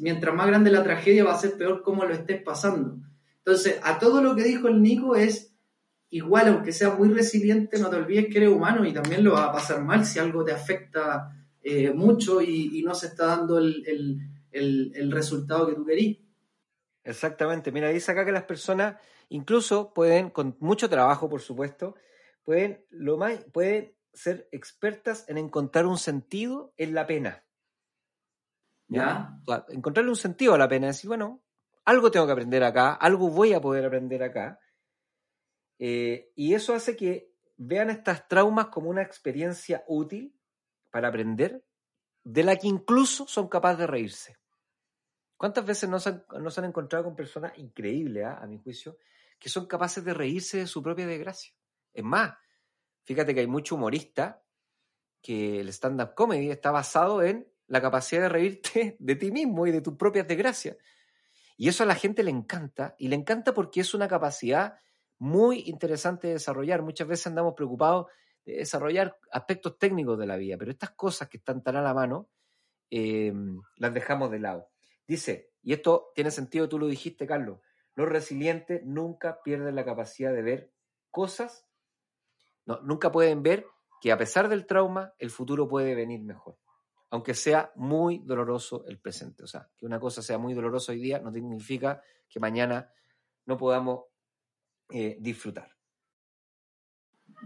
[0.00, 2.98] mientras más grande la tragedia va a ser peor cómo lo estés pasando.
[3.38, 5.52] Entonces, a todo lo que dijo el Nico es
[6.10, 9.46] igual, aunque sea muy resiliente, no te olvides que eres humano y también lo va
[9.46, 14.20] a pasar mal si algo te afecta eh, mucho y, no se está dando el,
[15.10, 16.18] resultado que tú querías.
[17.02, 17.72] Exactamente.
[17.72, 18.96] Mira, dice acá que las personas
[19.30, 21.94] incluso pueden, con mucho trabajo, por supuesto,
[22.44, 27.44] pueden, lo más, pueden ser expertas en encontrar un sentido en la pena.
[28.88, 29.38] ¿Ya?
[29.68, 31.40] encontrarle un sentido a la pena, decir, bueno,
[31.84, 34.58] algo tengo que aprender acá, algo voy a poder aprender acá
[35.82, 40.38] eh, y eso hace que vean estas traumas como una experiencia útil
[40.90, 41.64] para aprender,
[42.22, 44.36] de la que incluso son capaces de reírse.
[45.38, 48.98] ¿Cuántas veces nos han, han encontrado con personas increíbles, ah, a mi juicio,
[49.38, 51.54] que son capaces de reírse de su propia desgracia?
[51.92, 52.34] Es más,
[53.04, 54.42] fíjate que hay mucho humorista
[55.22, 59.70] que el stand-up comedy está basado en la capacidad de reírte de ti mismo y
[59.70, 60.76] de tus propias desgracias.
[61.56, 64.78] Y eso a la gente le encanta, y le encanta porque es una capacidad
[65.18, 66.80] muy interesante de desarrollar.
[66.80, 68.06] Muchas veces andamos preocupados
[68.46, 71.92] de desarrollar aspectos técnicos de la vida, pero estas cosas que están tan a la
[71.92, 72.30] mano,
[72.90, 73.32] eh,
[73.76, 74.70] las dejamos de lado.
[75.06, 77.60] Dice, y esto tiene sentido, tú lo dijiste, Carlos,
[77.94, 80.72] los resilientes nunca pierden la capacidad de ver
[81.10, 81.66] cosas,
[82.66, 83.66] no, nunca pueden ver
[84.00, 86.56] que a pesar del trauma, el futuro puede venir mejor,
[87.10, 89.44] aunque sea muy doloroso el presente.
[89.44, 92.90] O sea, que una cosa sea muy dolorosa hoy día no significa que mañana
[93.46, 94.04] no podamos
[94.88, 95.70] eh, disfrutar.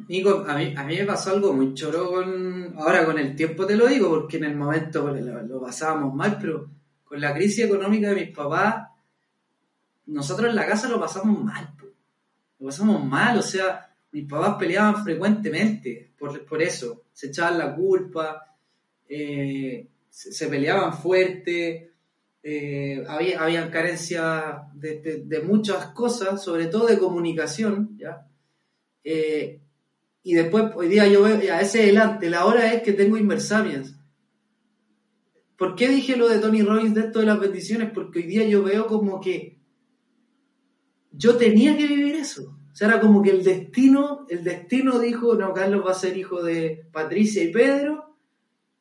[0.09, 2.74] Nico, a mí, a mí me pasó algo muy choro con.
[2.79, 6.37] Ahora con el tiempo te lo digo, porque en el momento lo, lo pasábamos mal,
[6.40, 6.68] pero
[7.05, 8.88] con la crisis económica de mis papás,
[10.07, 11.74] nosotros en la casa lo pasamos mal.
[12.59, 17.03] Lo pasamos mal, o sea, mis papás peleaban frecuentemente por, por eso.
[17.12, 18.57] Se echaban la culpa,
[19.09, 21.90] eh, se, peleaban fuerte,
[22.42, 28.24] eh, había, habían carencias de, de- muchas cosas, sobre todo de comunicación, ¿ya?
[29.03, 29.61] Eh,
[30.22, 33.96] y después, hoy día yo veo, ya, ese adelante, la hora es que tengo Inversapiens.
[35.59, 37.90] ¿Por qué dije lo de Tony Robbins de esto de las bendiciones?
[37.92, 39.59] Porque hoy día yo veo como que
[41.12, 42.57] yo tenía que vivir eso.
[42.74, 46.16] O sea, era como que el destino, el destino dijo, no, Carlos va a ser
[46.16, 48.16] hijo de Patricia y Pedro,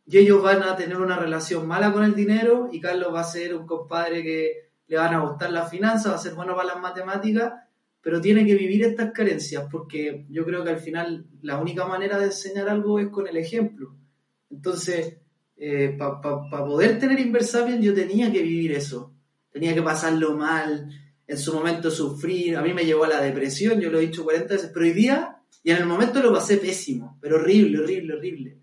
[0.08, 3.24] y ellos van a tener una relación mala con el dinero, y Carlos va a
[3.24, 6.70] ser un compadre que le van a gustar las finanzas, va a ser bueno para
[6.70, 7.54] las matemáticas,
[8.02, 12.18] pero tiene que vivir estas carencias, porque yo creo que al final la única manera
[12.18, 13.96] de enseñar algo es con el ejemplo.
[14.50, 15.20] Entonces,
[16.00, 19.14] para poder tener Inversapien yo tenía que vivir eso,
[19.52, 20.90] tenía que pasarlo mal,
[21.28, 24.24] en su momento sufrir, a mí me llevó a la depresión, yo lo he dicho
[24.24, 28.14] 40 veces, pero hoy día, y en el momento lo pasé pésimo, pero horrible, horrible,
[28.16, 28.58] horrible.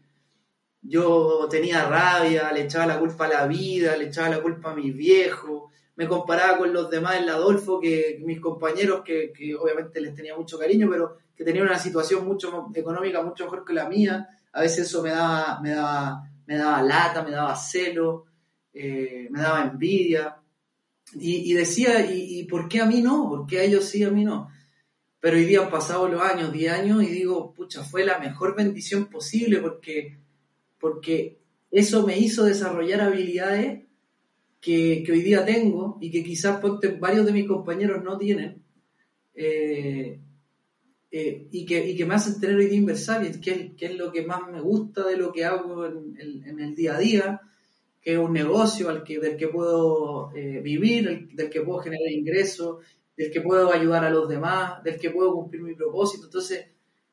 [0.82, 4.74] Yo tenía rabia, le echaba la culpa a la vida, le echaba la culpa a
[4.74, 10.00] mis viejos, me comparaba con los demás en la Adolfo, que mis compañeros, que, obviamente
[10.00, 13.88] les tenía mucho cariño, pero que tenían una situación mucho económica mucho mejor que la
[13.88, 18.26] mía, a veces eso me daba, me daba, me daba lata, me daba celo,
[18.72, 20.39] eh, me daba envidia.
[21.14, 23.28] Y, decía, ¿y, ¿y por qué a mí no?
[23.28, 24.48] ¿Por qué a ellos sí, a mí no?
[25.20, 28.56] Pero hoy día han pasado los años, 10 años, y digo, pucha, fue la mejor
[28.56, 30.18] bendición posible porque,
[30.78, 31.38] porque
[31.70, 33.82] eso me hizo desarrollar habilidades
[34.60, 36.60] que, que hoy día tengo y que quizás
[36.98, 38.62] varios de mis compañeros no tienen.
[39.34, 40.20] eh,
[41.12, 42.78] eh, y, que, y que me hacen tener hoy día
[43.40, 46.74] que es, que es lo que más me gusta de lo que hago en el
[46.76, 47.40] día a día,
[48.00, 51.80] que es un negocio al que, del que puedo eh, vivir, el- del que puedo
[51.80, 52.78] generar ingresos,
[53.16, 56.24] del que puedo ayudar a los demás, del que puedo cumplir mi propósito.
[56.24, 56.66] Entonces,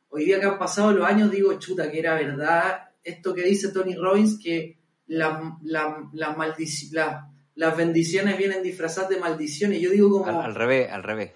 [0.09, 3.71] hoy día que han pasado los años, digo, chuta, que era verdad esto que dice
[3.71, 9.81] Tony Robbins, que la, la, la maldici- la- las bendiciones vienen disfrazadas de maldiciones.
[9.81, 11.31] Yo digo como, Al, al revés, al revés.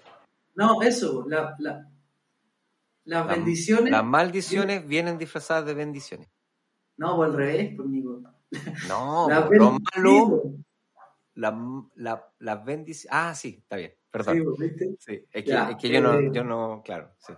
[0.54, 1.88] no, eso, la, la-
[3.04, 6.28] las La- bendiciones, Las maldiciones vienen disfrazadas de bendiciones.
[6.96, 8.00] no, por el revés, por mi
[8.88, 10.42] No, por lo malo,
[11.34, 13.08] la- la- las bendiciones.
[13.18, 14.36] Ah, sí, está bien, perdón.
[14.56, 14.96] sí, ¿viste?
[14.98, 16.30] Sí, es que, Ya, es que yo, no, eh.
[16.32, 17.32] yo no, claro, sí,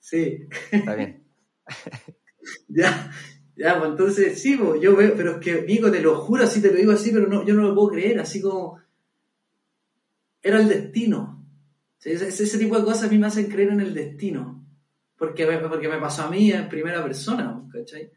[0.00, 1.24] Sí, está bien.
[2.68, 3.10] ya,
[3.56, 6.62] ya, pues entonces, sí, pues, yo veo, pero es que, Nico, te lo juro, así
[6.62, 8.80] te lo digo así, pero no, yo no lo puedo creer, así como,
[10.42, 11.44] era el destino.
[12.02, 14.64] Ese, ese tipo de cosas a mí me hacen creer en el destino,
[15.18, 18.10] porque, me- porque me pasó a mí en primera persona, ¿cachai?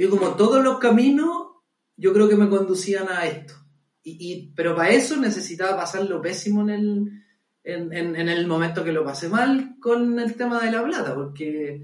[0.00, 1.48] Y como todos los caminos,
[1.96, 3.54] yo creo que me conducían a esto.
[4.04, 7.12] Y, y- pero para eso necesitaba pasar lo pésimo en el,
[7.64, 11.14] en, en- en el momento que lo pasé mal con el tema de la plata,
[11.16, 11.82] porque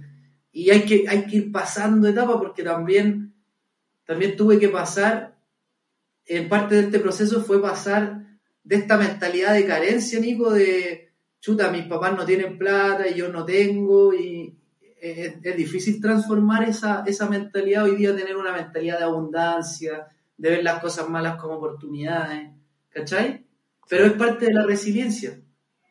[0.53, 3.35] y hay que, hay que ir pasando etapas porque también,
[4.07, 5.37] también tuve que pasar,
[6.27, 8.25] en parte de este proceso fue pasar
[8.63, 13.29] de esta mentalidad de carencia, Nico, de chuta, mis papás no tienen plata y yo
[13.29, 14.57] no tengo, y
[15.05, 20.51] es, es difícil transformar esa, esa mentalidad hoy día, tener una mentalidad de abundancia, de
[20.51, 22.51] ver las cosas malas como oportunidades,
[22.89, 23.47] ¿cachai?
[23.89, 25.39] Pero es parte de la resiliencia.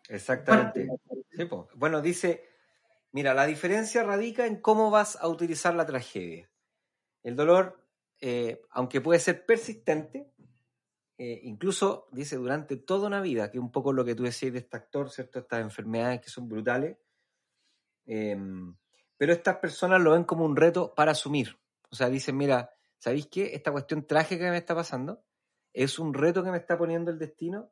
[0.09, 0.87] Exactamente.
[1.31, 1.47] Sí.
[1.75, 2.43] Bueno, dice,
[3.11, 6.49] mira, la diferencia radica en cómo vas a utilizar la tragedia.
[7.21, 7.85] El dolor,
[8.19, 10.33] eh, aunque puede ser persistente,
[11.19, 14.59] eh, incluso dice durante toda una vida, que un poco lo que tú decías de
[14.59, 15.39] este actor, ¿cierto?
[15.39, 16.97] Estas enfermedades que son brutales.
[18.07, 18.35] eh,
[19.23, 21.57] pero estas personas lo ven como un reto para asumir.
[21.89, 23.55] O sea, dicen, mira, ¿sabéis qué?
[23.55, 25.23] Esta cuestión trágica que me está pasando
[25.71, 27.71] es un reto que me está poniendo el destino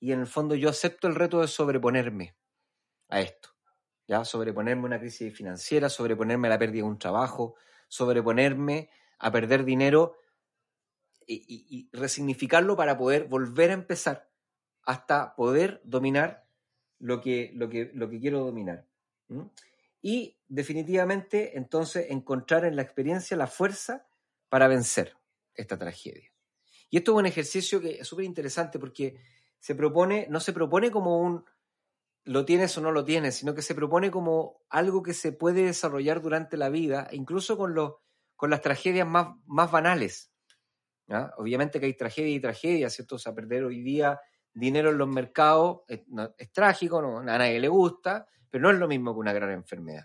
[0.00, 2.34] y en el fondo yo acepto el reto de sobreponerme
[3.08, 3.50] a esto.
[4.08, 4.24] ¿ya?
[4.24, 7.54] Sobreponerme a una crisis financiera, sobreponerme a la pérdida de un trabajo,
[7.86, 10.16] sobreponerme a perder dinero
[11.24, 14.28] y, resignificarlo para poder volver a empezar
[14.82, 16.48] hasta poder dominar
[16.98, 18.88] lo que, lo que, lo que quiero dominar.
[20.02, 24.06] Y definitivamente, entonces, encontrar en la experiencia la fuerza
[24.50, 25.16] para vencer
[25.54, 26.30] esta tragedia.
[26.90, 29.16] Y esto es un ejercicio que es súper interesante porque
[29.58, 31.44] se propone, no se propone como un
[32.24, 35.64] lo tienes o no lo tienes, sino que se propone como algo que se puede
[35.64, 37.74] desarrollar durante la vida, incluso con,
[38.36, 40.32] con las tragedias más, más banales.
[41.38, 43.16] Obviamente que hay tragedia y tragedia, ¿cierto?
[43.16, 44.20] O sea, perder hoy día
[44.52, 48.70] dinero en los mercados es, no- es trágico, no, a nadie le gusta, pero no
[48.70, 50.04] es lo mismo que una gran enfermedad.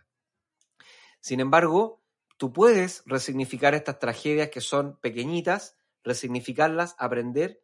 [1.26, 2.04] Sin embargo,
[2.38, 7.64] tú puedes resignificar estas tragedias que son pequeñitas, resignificarlas, aprender.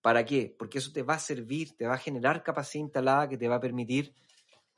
[0.00, 0.56] ¿Para qué?
[0.58, 3.56] Porque eso te va a servir, te va a generar capacidad instalada que te va
[3.56, 4.14] a permitir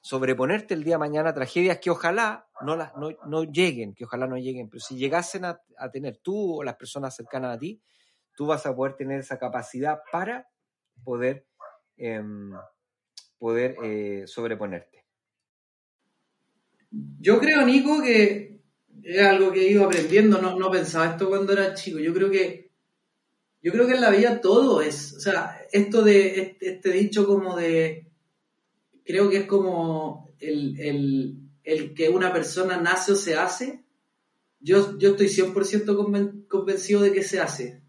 [0.01, 4.07] sobreponerte el día de mañana a tragedias que ojalá no, las, no, no lleguen, que
[4.07, 5.61] ojalá no lleguen, pero si llegasen a,
[5.93, 7.81] tener tú o las personas cercanas a ti,
[8.35, 10.49] tú vas a poder tener esa capacidad para
[11.05, 11.47] poder,
[11.97, 12.51] em,
[13.39, 15.06] poder eh, sobreponerte.
[16.91, 18.61] Yo creo, Nico, que
[19.03, 21.99] es algo que he ido aprendiendo, no, no pensaba esto cuando era chico.
[21.99, 22.67] Yo creo que
[23.63, 27.27] yo creo que en la vida todo es, o sea, esto de este, este dicho
[27.27, 28.07] como de
[29.05, 33.83] creo que es como el, el- el que una persona nace o se hace.
[34.61, 37.83] Yo, yo estoy 100% conven- convencido de que se hace,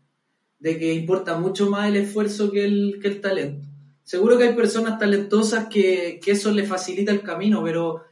[0.59, 3.67] de que importa mucho más el esfuerzo que el, que el talento.
[4.03, 8.03] Seguro que hay personas talentosas que, que eso les facilita el camino, pero,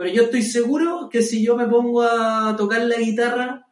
[0.00, 3.68] pero yo estoy seguro que si yo me pongo a tocar la guitarra,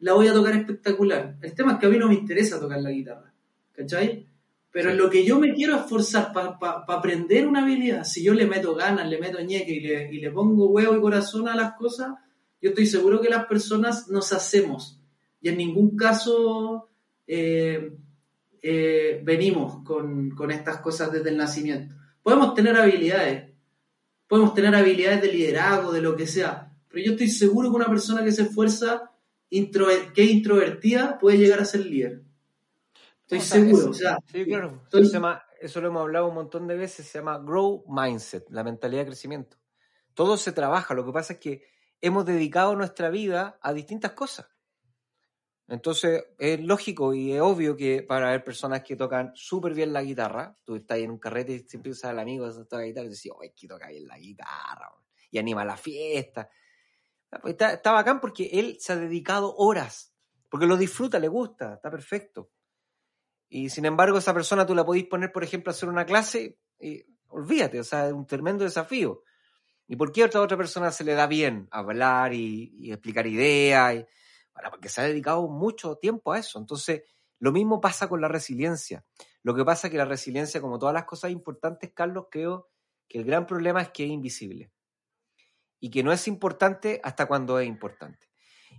[0.00, 1.36] la voy a tocar espectacular.
[1.40, 3.32] El tema es que a mí no me interesa tocar la guitarra,
[3.70, 4.26] ¿cachai?
[4.72, 6.58] Pero en lo que yo me quiero esforzar para
[6.88, 10.32] aprender una habilidad, si yo le meto ganas, le meto ñeque y le, y le
[10.32, 12.14] pongo huevo y corazón a las cosas,
[12.60, 15.00] yo estoy seguro que las personas nos hacemos.
[15.40, 16.88] Y en ningún caso
[17.28, 17.92] eh,
[18.60, 21.94] eh, venimos con, con estas cosas desde el nacimiento.
[22.24, 23.49] Podemos tener habilidades,
[24.30, 27.88] podemos tener habilidades de liderazgo, de lo que sea, pero yo estoy seguro que una
[27.88, 29.10] persona que se esfuerza,
[29.50, 32.22] que es introvertida, puede llegar a ser líder.
[33.22, 34.80] Estoy O sea, seguro, o sea, Sí, claro.
[34.84, 37.84] estoy- Eso, se llama- eso lo hemos hablado un montón de veces, se llama Grow
[37.88, 39.56] Mindset, la mentalidad de crecimiento.
[40.14, 41.64] Todo se trabaja, lo que pasa es que
[42.00, 44.46] hemos dedicado nuestra vida a distintas cosas.
[45.70, 50.02] Entonces, es lógico y es obvio que para haber personas que tocan súper bien la
[50.02, 53.06] guitarra, tú estás en un carrete y siempre usas al amigo que toca la guitarra
[53.06, 54.90] y dices, ¡ay, que toca bien la guitarra!
[54.90, 56.50] weón", Y anima la fiesta.
[57.30, 60.12] Ah, pues Está, está bacán porque él se ha dedicado horas,
[60.48, 62.50] porque lo disfruta, le gusta, está perfecto.
[63.48, 66.58] Y sin embargo, esa persona tú la podís poner, por ejemplo, a hacer una clase
[66.80, 69.22] y olvídate, o sea, es un tremendo desafío.
[69.86, 74.04] ¿Y por qué a otra, otra persona se le da bien hablar y, explicar ideas?
[74.68, 76.58] Porque se ha dedicado mucho tiempo a eso.
[76.58, 77.02] Entonces,
[77.38, 79.04] lo mismo pasa con la resiliencia.
[79.42, 82.68] Lo que pasa es que la resiliencia, como todas las cosas importantes, Carlos, creo
[83.08, 84.70] que el gran problema es que es invisible.
[85.78, 88.28] Y que no es importante hasta cuando es importante.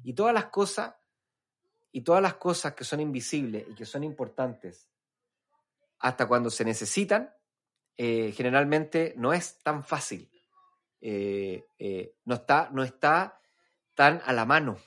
[0.03, 0.93] Y todas las cosas
[1.91, 4.89] y todas las cosas que son invisibles y que son importantes
[5.99, 7.33] hasta cuando se necesitan,
[7.97, 10.31] eh, generalmente no es tan fácil.
[10.99, 13.39] Eh, eh, no, está, no está
[13.95, 14.77] tan a la mano.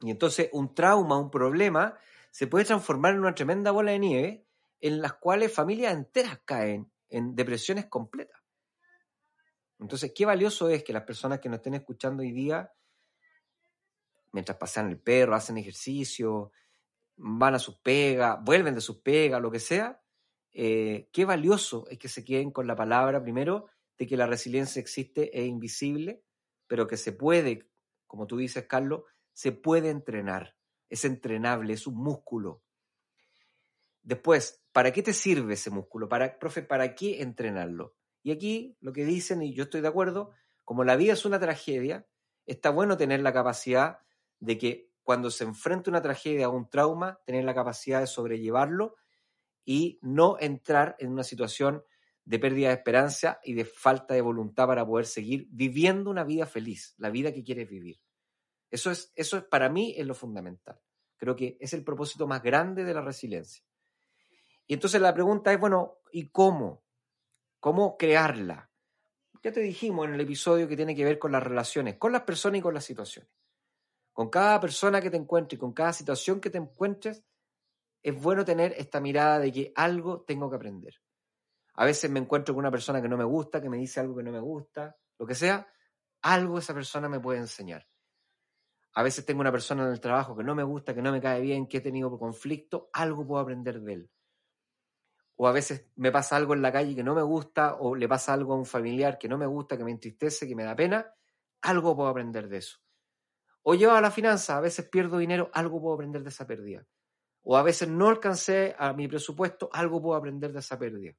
[0.00, 1.98] Y entonces un trauma, un problema,
[2.30, 4.46] se puede transformar en una tremenda bola de nieve
[4.80, 8.40] en las cuales familias enteras caen en depresiones completas.
[9.78, 12.72] Entonces, qué valioso es que las personas que nos estén escuchando hoy día
[14.36, 16.52] mientras pasean el perro, hacen ejercicio,
[17.16, 20.02] van a sus pegas, vuelven de sus pegas, lo que sea,
[20.52, 23.66] eh, qué valioso es que se queden con la palabra, primero,
[23.96, 26.22] de que la resiliencia existe, es invisible,
[26.66, 27.70] pero que se puede,
[28.06, 29.04] como tú dices, Carlos,
[29.36, 30.56] se puede entrenar,
[30.88, 32.62] es entrenable, es un músculo.
[34.02, 36.08] Después, ¿para qué te sirve ese músculo?
[36.08, 37.94] Para, profe, ¿para qué entrenarlo?
[38.22, 40.30] Y aquí lo que dicen, y yo estoy de acuerdo,
[40.64, 42.06] como la vida es una tragedia,
[42.46, 43.98] está bueno tener la capacidad
[44.40, 48.96] de que cuando se enfrenta una tragedia o un trauma, tener la capacidad de sobrellevarlo
[49.66, 51.84] y no entrar en una situación
[52.24, 56.46] de pérdida de esperanza y de falta de voluntad para poder seguir viviendo una vida
[56.46, 58.00] feliz, la vida que quieres vivir.
[58.70, 60.80] Eso es, eso es para mí es lo fundamental.
[61.16, 63.64] Creo que es el propósito más grande de la resiliencia.
[64.66, 66.82] Y entonces la pregunta es, bueno, ¿y cómo?
[67.60, 68.70] ¿Cómo crearla?
[69.42, 72.22] Ya te dijimos en el episodio que tiene que ver con las relaciones, con las
[72.22, 73.30] personas y con las situaciones.
[74.12, 77.22] Con cada persona que te encuentres, con cada situación que te encuentres,
[78.02, 80.94] es bueno tener esta mirada de que algo tengo que aprender.
[81.74, 84.16] A veces me encuentro con una persona que no me gusta, que me dice algo
[84.16, 85.68] que no me gusta, lo que sea,
[86.22, 87.86] algo esa persona me puede enseñar.
[88.96, 91.20] A veces tengo una persona en el trabajo que no me gusta, que no me
[91.20, 94.10] cae bien, que he tenido conflicto, algo puedo aprender de él.
[95.36, 98.08] O a veces me pasa algo en la calle que no me gusta, o le
[98.08, 100.74] pasa algo a un familiar que no me gusta, que me entristece, que me da
[100.74, 101.14] pena,
[101.60, 102.78] algo puedo aprender de eso.
[103.64, 106.86] O llevo a la finanza, a veces pierdo dinero, algo puedo aprender de esa pérdida.
[107.42, 111.12] O a veces no alcancé a mi presupuesto, algo puedo aprender de esa pérdida.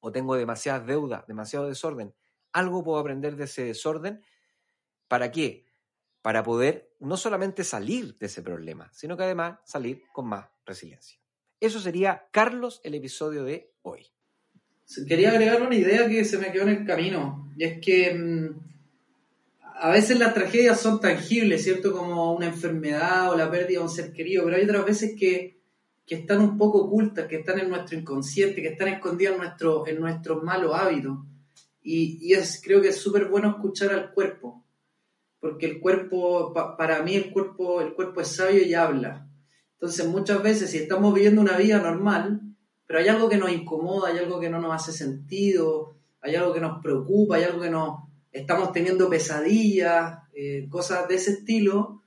[0.00, 2.14] O tengo demasiadas deudas, demasiado desorden,
[2.54, 4.24] algo puedo aprender de ese desorden.
[5.06, 5.67] ¿Para qué?
[6.22, 11.18] Para poder no solamente salir de ese problema, sino que además salir con más resiliencia.
[11.60, 14.06] Eso sería, Carlos, el episodio de hoy.
[15.06, 18.68] Quería agregar una idea que se me quedó en el camino, y es que mm,
[19.80, 21.92] a veces las tragedias son tangibles, ¿cierto?
[21.92, 25.60] Como una enfermedad o la pérdida de un ser querido, pero hay otras veces que,
[26.06, 29.86] que están un poco ocultas, que están en nuestro inconsciente, que están escondidas en, nuestro,
[29.86, 31.18] en nuestros malos hábitos.
[31.82, 34.64] Y, y es, creo que es súper bueno escuchar al cuerpo,
[35.40, 39.28] porque el cuerpo, para mí el cuerpo, el cuerpo es sabio y habla.
[39.74, 42.40] Entonces muchas veces si estamos viviendo una vida normal,
[42.86, 46.52] pero hay algo que nos incomoda, hay algo que no nos hace sentido, hay algo
[46.52, 48.00] que nos preocupa, hay algo que nos
[48.32, 52.02] estamos teniendo pesadillas, eh, cosas de ese estilo,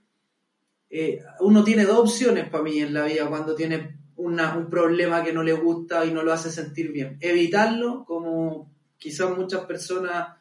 [0.94, 5.24] eh, uno tiene dos opciones para mí en la vida cuando tiene una, un problema
[5.24, 7.18] que no le gusta y no lo hace sentir bien.
[7.22, 10.38] Evitarlo, como quizás muchas personas,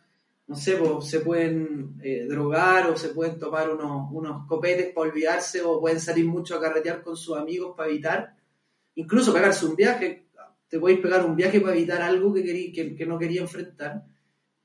[0.51, 5.63] no sé, se pueden eh, drogar o se pueden tomar unos, unos copetes para olvidarse
[5.63, 8.35] o pueden salir mucho a carretear con sus amigos para evitar,
[8.97, 10.27] incluso pegarse un viaje,
[10.69, 12.43] te podéis pegar un viaje para evitar algo que,
[12.73, 14.03] que, que no quería enfrentar.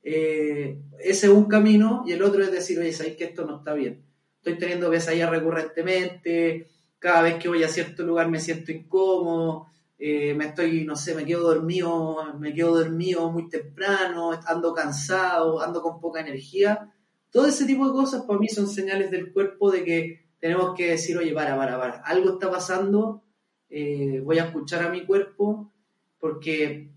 [0.02, 3.58] Eh, ese es un camino y el otro es decir, oye, sabéis que esto no
[3.58, 4.04] está bien.
[4.38, 6.68] Estoy teniendo pesadillas recurrentemente,
[6.98, 9.68] cada vez que voy a cierto lugar me siento incómodo,
[9.98, 15.62] eh, me estoy, no sé, me quedo dormido, me quedo dormido muy temprano, ando cansado,
[15.62, 16.92] ando con poca energía.
[17.32, 20.92] Todo ese tipo de cosas para mí son señales del cuerpo de que tenemos que
[20.92, 23.24] decir, oye, para, para, para, algo está pasando,
[23.70, 25.72] eh, voy a escuchar a mi cuerpo,
[26.20, 26.92] porque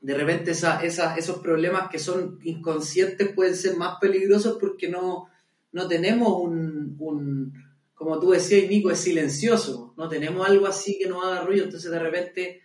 [0.00, 5.28] de repente esa, esos problemas que son inconscientes pueden ser más peligrosos porque no,
[5.72, 7.52] no tenemos un, un,
[8.00, 11.90] como tú decías, Nico, es silencioso, no tenemos algo así que nos haga ruido, entonces
[11.90, 12.62] de repente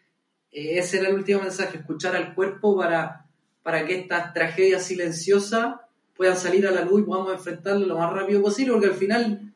[0.49, 3.27] eh, ese era el último mensaje, escuchar al cuerpo para,
[3.61, 5.75] para que estas tragedias silenciosas
[6.15, 9.53] puedan salir a la luz y podamos enfrentarlo lo más rápido posible, porque al final,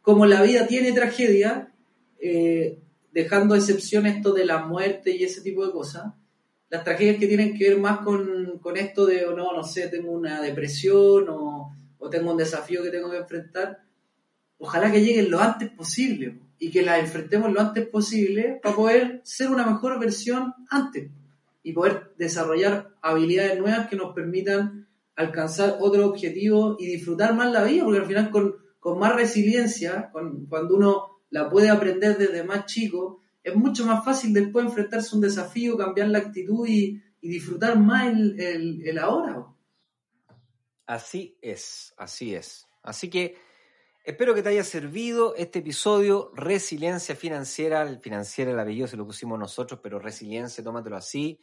[0.00, 1.70] como la vida tiene tragedia,
[2.18, 2.78] eh,
[3.12, 6.14] dejando excepción esto de la muerte y ese tipo de cosas,
[6.70, 10.12] las tragedias que tienen que ver más con, con esto de, no, no sé, tengo
[10.12, 13.89] una depresión o, o tengo un desafío que tengo que enfrentar,
[14.60, 19.20] ojalá que lleguen lo antes posible y que las enfrentemos lo antes posible para poder
[19.24, 21.10] ser una mejor versión antes
[21.62, 24.86] y poder desarrollar habilidades nuevas que nos permitan
[25.16, 30.10] alcanzar otro objetivo y disfrutar más la vida, porque al final con, con más resiliencia,
[30.12, 35.16] cuando uno la puede aprender desde más chico, es mucho más fácil después enfrentarse a
[35.16, 39.44] un desafío, cambiar la actitud y, disfrutar más el ahora.
[40.86, 42.66] Así es, así es.
[42.82, 43.36] Así que
[44.02, 46.32] Espero que te haya servido este episodio.
[46.34, 47.82] Resiliencia financiera.
[47.82, 51.38] El financiero, el apellido se lo pusimos nosotros, pero resiliencia, tómatelo así.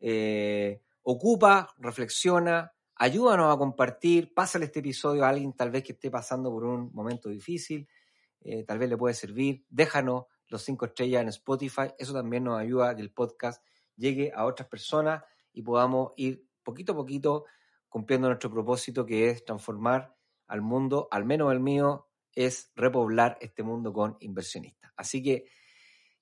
[0.00, 4.34] Eh, ocupa, reflexiona, ayúdanos a compartir.
[4.34, 7.88] Pásale este episodio a alguien tal vez que esté pasando por un momento difícil.
[8.40, 9.64] Eh, tal vez le puede servir.
[9.68, 11.92] Déjanos los cinco estrellas en Spotify.
[11.96, 13.64] Eso también nos ayuda a que el podcast
[13.94, 15.22] llegue a otras personas
[15.52, 17.44] y podamos ir poquito a poquito
[17.88, 20.13] cumpliendo nuestro propósito que es transformar
[20.46, 24.92] al mundo, al menos el mío, es repoblar este mundo con inversionistas.
[24.96, 25.46] Así que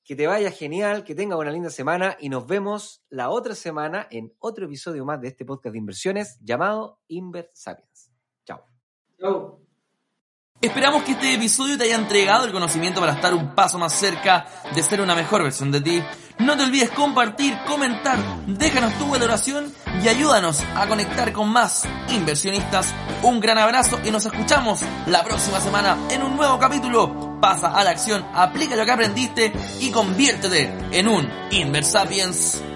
[0.05, 4.09] que te vaya genial, que tenga una linda semana y nos vemos la otra semana
[4.11, 8.11] en otro episodio más de este podcast de inversiones llamado Inver Sapiens.
[8.45, 8.65] Chao.
[9.19, 9.61] Chao.
[10.61, 14.47] Esperamos que este episodio te haya entregado el conocimiento para estar un paso más cerca
[14.75, 16.03] de ser una mejor versión de ti.
[16.39, 19.73] No te olvides compartir, comentar, déjanos tu valoración
[20.03, 22.93] y ayúdanos a conectar con más inversionistas.
[23.23, 27.39] Un gran abrazo y nos escuchamos la próxima semana en un nuevo capítulo.
[27.41, 32.72] Pasa a la acción, aplica lo que aprendiste y conviértete en un Inversapiens.